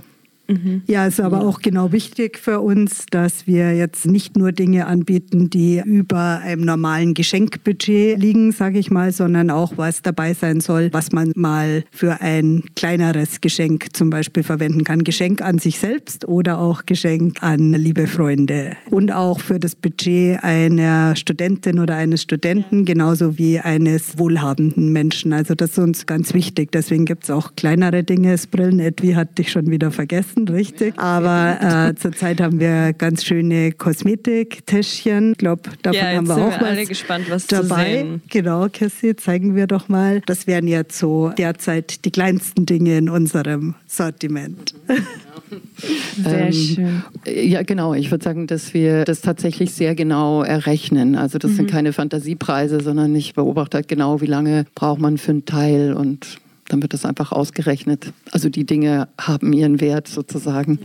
[0.52, 0.82] Mhm.
[0.86, 5.50] Ja, ist aber auch genau wichtig für uns, dass wir jetzt nicht nur Dinge anbieten,
[5.50, 10.90] die über einem normalen Geschenkbudget liegen, sage ich mal, sondern auch was dabei sein soll,
[10.92, 15.04] was man mal für ein kleineres Geschenk zum Beispiel verwenden kann.
[15.04, 18.76] Geschenk an sich selbst oder auch Geschenk an liebe Freunde.
[18.90, 25.32] Und auch für das Budget einer Studentin oder eines Studenten, genauso wie eines wohlhabenden Menschen.
[25.32, 26.72] Also das ist uns ganz wichtig.
[26.72, 28.32] Deswegen gibt es auch kleinere Dinge.
[28.32, 30.98] Das Brillenetui hat dich schon wieder vergessen vergessen, richtig.
[30.98, 35.32] Aber äh, zurzeit haben wir ganz schöne Kosmetiktäschchen.
[35.32, 38.20] Ich glaube, davon ja, haben wir auch wir alle gespannt, was dabei.
[38.30, 40.20] Genau, Cassie, zeigen wir doch mal.
[40.26, 44.74] Das wären jetzt so derzeit die kleinsten Dinge in unserem Sortiment.
[46.22, 47.02] Sehr ähm, schön.
[47.26, 47.92] Ja, genau.
[47.92, 51.14] Ich würde sagen, dass wir das tatsächlich sehr genau errechnen.
[51.14, 51.56] Also das mhm.
[51.56, 55.92] sind keine Fantasiepreise, sondern ich beobachte halt genau, wie lange braucht man für ein Teil
[55.92, 56.38] und
[56.72, 58.12] dann wird das einfach ausgerechnet.
[58.30, 60.78] Also die Dinge haben ihren Wert sozusagen.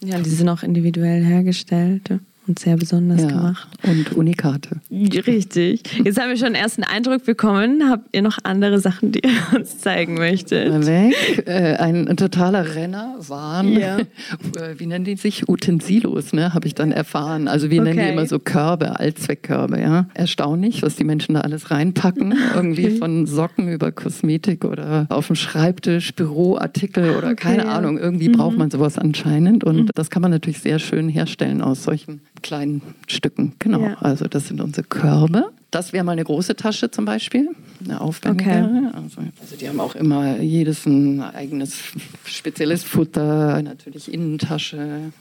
[0.00, 0.08] Mhm.
[0.08, 2.10] Ja, die sind auch individuell hergestellt
[2.50, 3.68] und sehr besonders ja, gemacht.
[3.84, 4.80] Und Unikate.
[4.90, 5.82] Richtig.
[6.04, 7.88] Jetzt haben wir schon einen ersten Eindruck bekommen.
[7.88, 10.84] Habt ihr noch andere Sachen, die ihr uns zeigen möchtet?
[10.84, 11.46] Weg.
[11.46, 13.98] Äh, ein, ein, totaler Renner waren, ja.
[14.56, 15.48] Äh, wie nennen die sich?
[15.48, 16.54] Utensilos, ne?
[16.54, 17.46] habe ich dann erfahren.
[17.46, 17.94] Also wir okay.
[17.94, 19.80] nennen die immer so Körbe, Allzweckkörbe.
[19.80, 20.08] Ja?
[20.14, 22.34] Erstaunlich, was die Menschen da alles reinpacken.
[22.54, 27.98] Irgendwie von Socken über Kosmetik oder auf dem Schreibtisch, Büroartikel oder okay, keine Ahnung.
[27.98, 28.32] Irgendwie mhm.
[28.32, 29.62] braucht man sowas anscheinend.
[29.62, 29.90] Und mhm.
[29.94, 33.54] das kann man natürlich sehr schön herstellen aus solchen kleinen Stücken.
[33.58, 33.94] Genau, ja.
[34.00, 35.50] also das sind unsere Körbe.
[35.70, 37.50] Das wäre mal eine große Tasche zum Beispiel,
[37.84, 38.50] eine aufwendige.
[38.50, 38.86] Okay.
[38.92, 41.76] Also, also, die haben auch immer jedes ein eigenes
[42.24, 45.12] spezielles Futter, natürlich Innentasche.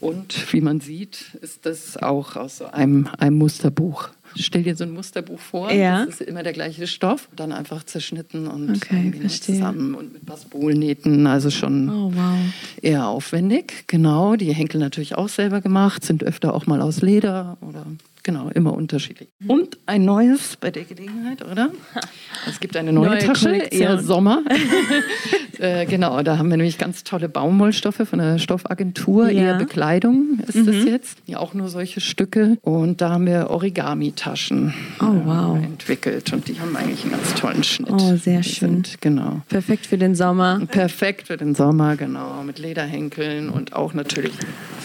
[0.00, 4.84] Und wie man sieht, ist das auch aus so einem, einem Musterbuch Stell dir so
[4.84, 6.04] ein Musterbuch vor, ja.
[6.04, 11.26] das ist immer der gleiche Stoff, dann einfach zerschnitten und okay, zusammen und mit Bassbolnähten,
[11.26, 12.38] also schon oh, wow.
[12.82, 13.84] eher aufwendig.
[13.86, 17.86] Genau, die Henkel natürlich auch selber gemacht, sind öfter auch mal aus Leder oder
[18.22, 19.28] Genau, immer unterschiedlich.
[19.46, 21.70] Und ein neues bei der Gelegenheit, oder?
[22.48, 23.82] Es gibt eine neue, neue Tasche, Kollektion.
[23.82, 24.42] eher Sommer.
[25.58, 29.42] äh, genau, da haben wir nämlich ganz tolle Baumwollstoffe von der Stoffagentur, ja.
[29.42, 30.66] eher Bekleidung ist mhm.
[30.66, 31.18] das jetzt.
[31.26, 32.58] Ja, auch nur solche Stücke.
[32.62, 35.58] Und da haben wir Origami-Taschen oh, wow.
[35.58, 36.32] äh, entwickelt.
[36.32, 37.90] Und die haben eigentlich einen ganz tollen Schnitt.
[37.90, 38.84] Oh, sehr schön.
[38.84, 39.42] Sind, genau.
[39.48, 40.60] Perfekt für den Sommer.
[40.66, 42.42] Perfekt für den Sommer, genau.
[42.42, 44.32] Mit Lederhenkeln und auch natürlich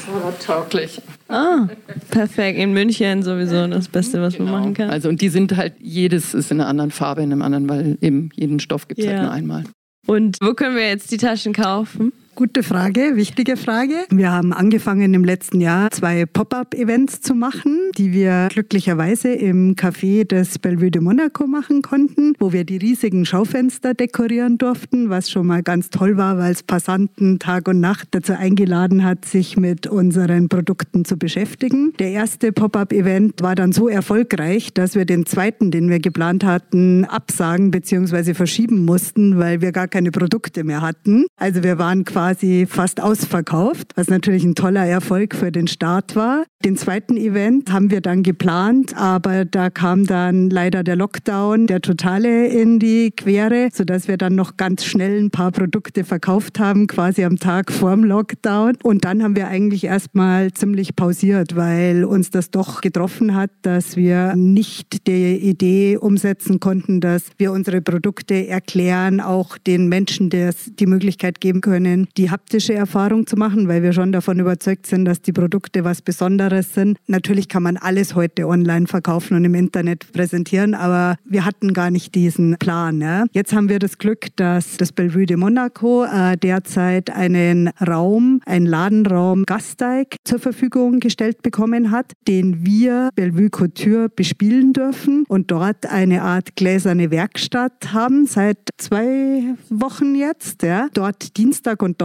[0.05, 1.01] fahrradtauglich.
[1.27, 1.67] Ah,
[2.11, 2.59] perfekt.
[2.59, 4.51] In München sowieso das Beste, was genau.
[4.51, 4.89] man machen kann.
[4.89, 7.97] Also und die sind halt, jedes ist in einer anderen Farbe, in einem anderen, weil
[8.01, 9.21] eben jeden Stoff gibt es halt ja.
[9.21, 9.63] halt nur einmal.
[10.07, 12.13] Und wo können wir jetzt die Taschen kaufen?
[12.36, 13.93] Gute Frage, wichtige Frage.
[14.09, 20.27] Wir haben angefangen im letzten Jahr zwei Pop-up-Events zu machen, die wir glücklicherweise im Café
[20.27, 25.47] des Bellevue de Monaco machen konnten, wo wir die riesigen Schaufenster dekorieren durften, was schon
[25.47, 29.88] mal ganz toll war, weil es Passanten Tag und Nacht dazu eingeladen hat, sich mit
[29.88, 31.93] unseren Produkten zu beschäftigen.
[31.99, 37.05] Der erste Pop-up-Event war dann so erfolgreich, dass wir den zweiten, den wir geplant hatten,
[37.05, 38.33] absagen bzw.
[38.33, 41.27] verschieben mussten, weil wir gar keine Produkte mehr hatten.
[41.38, 46.15] Also wir waren quasi quasi fast ausverkauft, was natürlich ein toller Erfolg für den Start
[46.15, 46.43] war.
[46.63, 51.82] Den zweiten Event haben wir dann geplant, aber da kam dann leider der Lockdown, der
[51.82, 56.88] totale in die Quere, sodass wir dann noch ganz schnell ein paar Produkte verkauft haben,
[56.88, 58.78] quasi am Tag vorm Lockdown.
[58.82, 63.95] Und dann haben wir eigentlich erstmal ziemlich pausiert, weil uns das doch getroffen hat, dass
[63.95, 70.71] wir nicht die Idee umsetzen konnten, dass wir unsere Produkte erklären, auch den Menschen das
[70.80, 75.05] die Möglichkeit geben können, die haptische Erfahrung zu machen, weil wir schon davon überzeugt sind,
[75.05, 76.97] dass die Produkte was Besonderes sind.
[77.07, 81.91] Natürlich kann man alles heute online verkaufen und im Internet präsentieren, aber wir hatten gar
[81.91, 83.01] nicht diesen Plan.
[83.01, 83.26] Ja.
[83.34, 88.66] Jetzt haben wir das Glück, dass das Bellevue de Monaco äh, derzeit einen Raum, einen
[88.66, 95.86] Ladenraum Gasteig zur Verfügung gestellt bekommen hat, den wir Bellevue Couture bespielen dürfen und dort
[95.88, 100.63] eine Art gläserne Werkstatt haben seit zwei Wochen jetzt.
[100.63, 100.88] Ja.
[100.93, 102.04] Dort Dienstag und Donnerstag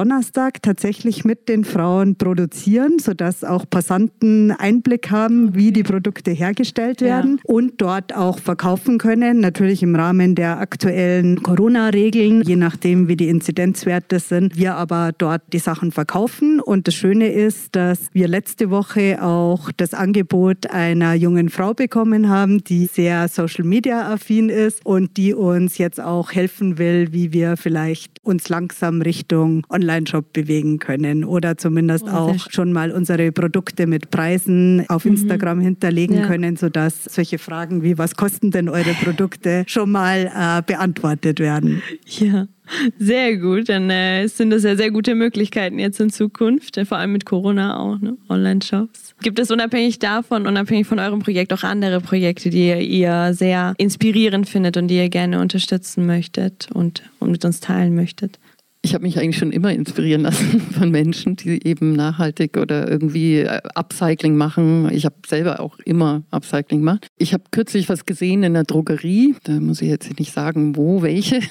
[0.63, 7.39] tatsächlich mit den Frauen produzieren, sodass auch Passanten Einblick haben, wie die Produkte hergestellt werden
[7.39, 7.55] ja.
[7.55, 9.41] und dort auch verkaufen können.
[9.41, 14.57] Natürlich im Rahmen der aktuellen Corona-Regeln, je nachdem, wie die Inzidenzwerte sind.
[14.57, 16.61] Wir aber dort die Sachen verkaufen.
[16.61, 22.29] Und das Schöne ist, dass wir letzte Woche auch das Angebot einer jungen Frau bekommen
[22.29, 28.13] haben, die sehr Social-Media-affin ist und die uns jetzt auch helfen will, wie wir vielleicht
[28.23, 33.87] uns langsam Richtung Online Online-Shop bewegen können oder zumindest oh, auch schon mal unsere Produkte
[33.87, 35.13] mit Preisen auf mhm.
[35.13, 36.27] Instagram hinterlegen ja.
[36.27, 41.83] können, sodass solche Fragen wie was kosten denn eure Produkte schon mal äh, beantwortet werden.
[42.07, 42.47] Ja.
[43.01, 46.99] Sehr gut, dann äh, sind das ja sehr gute Möglichkeiten jetzt in Zukunft, äh, vor
[46.99, 48.17] allem mit Corona auch, ne?
[48.29, 49.17] Online-Shops.
[49.23, 54.49] Gibt es unabhängig davon, unabhängig von eurem Projekt auch andere Projekte, die ihr sehr inspirierend
[54.49, 58.39] findet und die ihr gerne unterstützen möchtet und, und mit uns teilen möchtet?
[58.83, 63.41] Ich habe mich eigentlich schon immer inspirieren lassen von Menschen, die eben nachhaltig oder irgendwie
[63.41, 64.89] äh, Upcycling machen.
[64.91, 67.07] Ich habe selber auch immer Upcycling gemacht.
[67.19, 69.35] Ich habe kürzlich was gesehen in der Drogerie.
[69.45, 71.41] Da muss ich jetzt nicht sagen, wo, welche.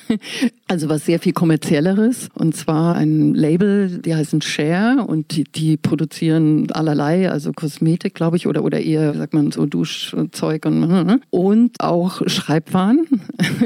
[0.71, 2.29] Also was sehr viel kommerzielleres.
[2.35, 8.37] Und zwar ein Label, die heißen Share und die, die produzieren allerlei, also Kosmetik, glaube
[8.37, 13.07] ich, oder, oder eher, sagt man, so Duschzeug und, und auch Schreibwaren.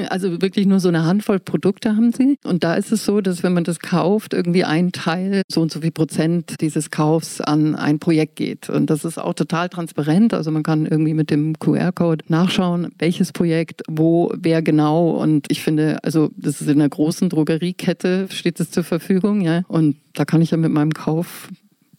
[0.08, 2.38] Also wirklich nur so eine Handvoll Produkte haben sie.
[2.46, 5.62] Und da ist es so, dass wenn wenn man das kauft, irgendwie ein Teil, so
[5.62, 8.68] und so viel Prozent dieses Kaufs an ein Projekt geht.
[8.68, 10.34] Und das ist auch total transparent.
[10.34, 15.12] Also man kann irgendwie mit dem QR-Code nachschauen, welches Projekt, wo, wer genau.
[15.12, 19.62] Und ich finde, also das ist in einer großen Drogeriekette, steht es zur Verfügung, ja.
[19.68, 21.50] Und da kann ich ja mit meinem Kauf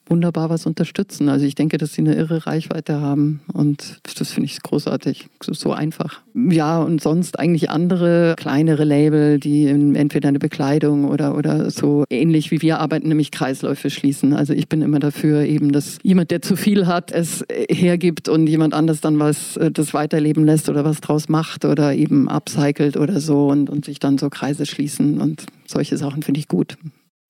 [0.07, 1.29] wunderbar was unterstützen.
[1.29, 5.73] Also ich denke, dass sie eine irre Reichweite haben und das finde ich großartig, so
[5.73, 6.23] einfach.
[6.35, 12.51] Ja, und sonst eigentlich andere kleinere Label, die entweder eine Bekleidung oder, oder so ähnlich
[12.51, 14.35] wie wir arbeiten, nämlich Kreisläufe schließen.
[14.35, 18.47] Also ich bin immer dafür eben, dass jemand, der zu viel hat, es hergibt und
[18.47, 22.97] jemand anders dann was, äh, das weiterleben lässt oder was draus macht oder eben upcycelt
[22.97, 26.77] oder so und, und sich dann so Kreise schließen und solche Sachen finde ich gut.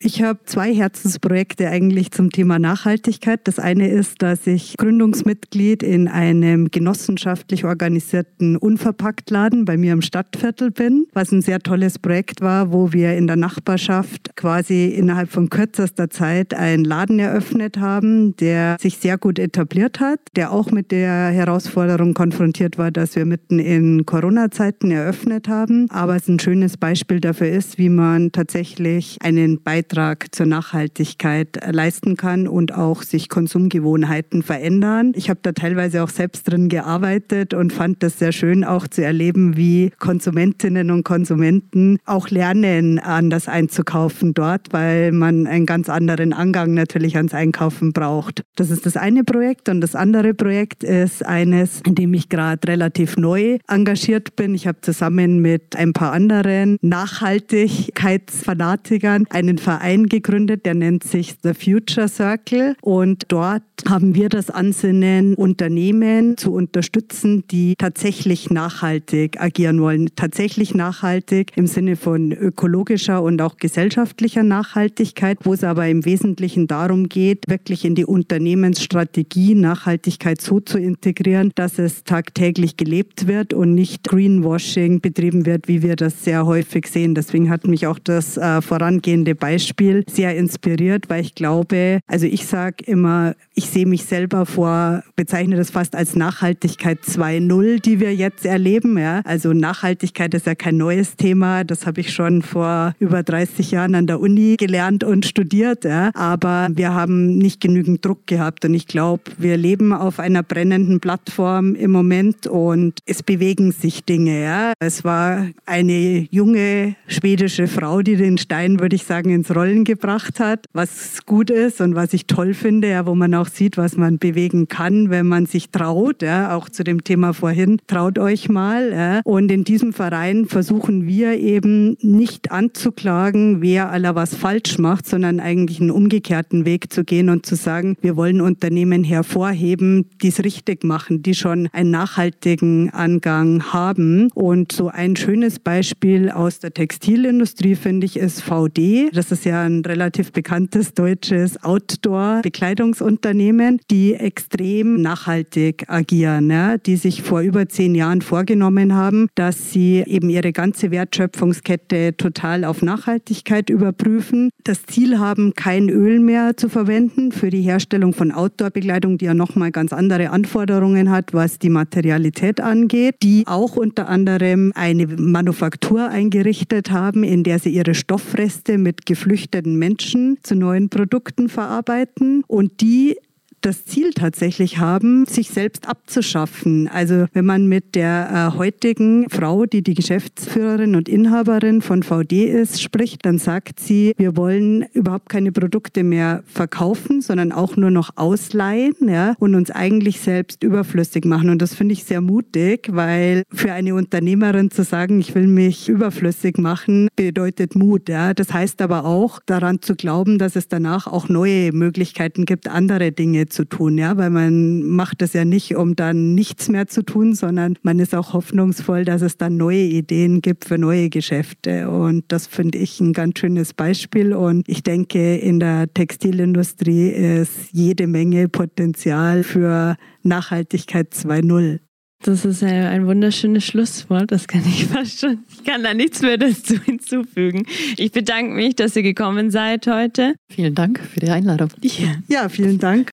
[0.07, 3.41] Ich habe zwei Herzensprojekte eigentlich zum Thema Nachhaltigkeit.
[3.45, 10.73] Das eine ist, dass ich Gründungsmitglied in einem genossenschaftlich organisierten Unverpacktladen bei mir im Stadtviertel
[10.73, 15.49] bin, was ein sehr tolles Projekt war, wo wir in der Nachbarschaft quasi innerhalb von
[15.49, 20.91] kürzester Zeit einen Laden eröffnet haben, der sich sehr gut etabliert hat, der auch mit
[20.91, 25.89] der Herausforderung konfrontiert war, dass wir mitten in Corona-Zeiten eröffnet haben.
[25.89, 31.61] Aber es ein schönes Beispiel dafür ist, wie man tatsächlich einen Beitrag Beitrag zur Nachhaltigkeit
[31.71, 35.13] leisten kann und auch sich Konsumgewohnheiten verändern.
[35.15, 39.05] Ich habe da teilweise auch selbst drin gearbeitet und fand das sehr schön auch zu
[39.05, 46.33] erleben, wie Konsumentinnen und Konsumenten auch lernen, anders einzukaufen dort, weil man einen ganz anderen
[46.33, 48.43] Angang natürlich ans Einkaufen braucht.
[48.57, 52.67] Das ist das eine Projekt und das andere Projekt ist eines, in dem ich gerade
[52.67, 54.57] relativ neu engagiert bin.
[54.57, 61.35] Ich habe zusammen mit ein paar anderen Nachhaltigkeitsfanatikern einen Verein Verein gegründet, der nennt sich
[61.43, 69.39] The Future Circle und dort haben wir das Ansinnen, Unternehmen zu unterstützen, die tatsächlich nachhaltig
[69.39, 70.09] agieren wollen.
[70.17, 76.67] Tatsächlich nachhaltig im Sinne von ökologischer und auch gesellschaftlicher Nachhaltigkeit, wo es aber im Wesentlichen
[76.67, 83.53] darum geht, wirklich in die Unternehmensstrategie Nachhaltigkeit so zu integrieren, dass es tagtäglich gelebt wird
[83.53, 87.15] und nicht Greenwashing betrieben wird, wie wir das sehr häufig sehen.
[87.15, 89.64] Deswegen hat mich auch das äh, vorangehende Beispiel
[90.09, 95.57] sehr inspiriert, weil ich glaube, also ich sage immer, ich sehe mich selber vor, bezeichne
[95.57, 98.97] das fast als Nachhaltigkeit 2.0, die wir jetzt erleben.
[98.97, 99.21] Ja.
[99.25, 101.65] Also Nachhaltigkeit ist ja kein neues Thema.
[101.65, 105.85] Das habe ich schon vor über 30 Jahren an der Uni gelernt und studiert.
[105.85, 106.11] Ja.
[106.15, 108.65] Aber wir haben nicht genügend Druck gehabt.
[108.65, 114.05] Und ich glaube, wir leben auf einer brennenden Plattform im Moment und es bewegen sich
[114.05, 114.43] Dinge.
[114.43, 114.73] Ja.
[114.79, 120.41] Es war eine junge schwedische Frau, die den Stein, würde ich sagen, ins Rollen gebracht
[120.41, 123.79] hat, was gut ist und was ich toll finde, ja, wo man auch sieht, sieht,
[123.79, 126.23] was man bewegen kann, wenn man sich traut.
[126.23, 128.93] Ja, auch zu dem Thema vorhin, traut euch mal.
[128.93, 129.21] Ja.
[129.25, 135.41] Und in diesem Verein versuchen wir eben nicht anzuklagen, wer aller was falsch macht, sondern
[135.41, 140.43] eigentlich einen umgekehrten Weg zu gehen und zu sagen, wir wollen Unternehmen hervorheben, die es
[140.45, 144.31] richtig machen, die schon einen nachhaltigen Angang haben.
[144.35, 149.11] Und so ein schönes Beispiel aus der Textilindustrie finde ich ist VD.
[149.13, 156.97] Das ist ja ein relativ bekanntes deutsches Outdoor-Bekleidungsunternehmen Unternehmen, die extrem nachhaltig agieren, ja, die
[156.97, 162.83] sich vor über zehn Jahren vorgenommen haben, dass sie eben ihre ganze Wertschöpfungskette total auf
[162.83, 169.19] Nachhaltigkeit überprüfen, das Ziel haben, kein Öl mehr zu verwenden für die Herstellung von Outdoor-Bekleidung,
[169.19, 174.73] die ja nochmal ganz andere Anforderungen hat, was die Materialität angeht, die auch unter anderem
[174.75, 181.49] eine Manufaktur eingerichtet haben, in der sie ihre Stoffreste mit geflüchteten Menschen zu neuen Produkten
[181.49, 183.17] verarbeiten und die
[183.65, 186.89] das Ziel tatsächlich haben, sich selbst abzuschaffen.
[186.89, 192.45] Also wenn man mit der äh, heutigen Frau, die die Geschäftsführerin und Inhaberin von VD
[192.45, 197.91] ist, spricht, dann sagt sie, wir wollen überhaupt keine Produkte mehr verkaufen, sondern auch nur
[197.91, 201.49] noch ausleihen ja, und uns eigentlich selbst überflüssig machen.
[201.49, 205.89] Und das finde ich sehr mutig, weil für eine Unternehmerin zu sagen, ich will mich
[205.89, 208.11] überflüssig machen, bedeutet Mut.
[208.11, 208.35] Ja.
[208.35, 213.13] Das heißt aber auch daran zu glauben, dass es danach auch neue Möglichkeiten gibt, andere
[213.13, 217.03] Dinge zu tun, ja, weil man macht das ja nicht, um dann nichts mehr zu
[217.03, 221.89] tun, sondern man ist auch hoffnungsvoll, dass es dann neue Ideen gibt für neue Geschäfte.
[221.89, 224.35] Und das finde ich ein ganz schönes Beispiel.
[224.35, 231.79] Und ich denke, in der Textilindustrie ist jede Menge Potenzial für Nachhaltigkeit 2.0.
[232.25, 234.33] Das ist ein wunderschönes Schlusswort.
[234.33, 235.45] Das kann ich fast schon.
[235.53, 237.67] Ich kann da nichts mehr dazu hinzufügen.
[237.99, 240.35] Ich bedanke mich, dass ihr gekommen seid heute.
[240.51, 241.69] Vielen Dank für die Einladung.
[241.83, 243.11] Ja, ja vielen Dank.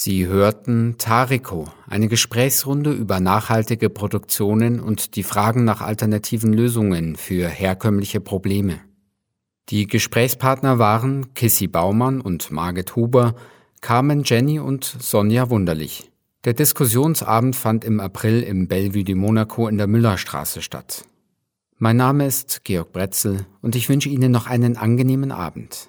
[0.00, 7.48] Sie hörten Tariko, eine Gesprächsrunde über nachhaltige Produktionen und die Fragen nach alternativen Lösungen für
[7.48, 8.78] herkömmliche Probleme.
[9.70, 13.34] Die Gesprächspartner waren Kissy Baumann und Margit Huber,
[13.80, 16.12] Carmen Jenny und Sonja Wunderlich.
[16.44, 21.06] Der Diskussionsabend fand im April im Bellevue de Monaco in der Müllerstraße statt.
[21.76, 25.88] Mein Name ist Georg Bretzel und ich wünsche Ihnen noch einen angenehmen Abend.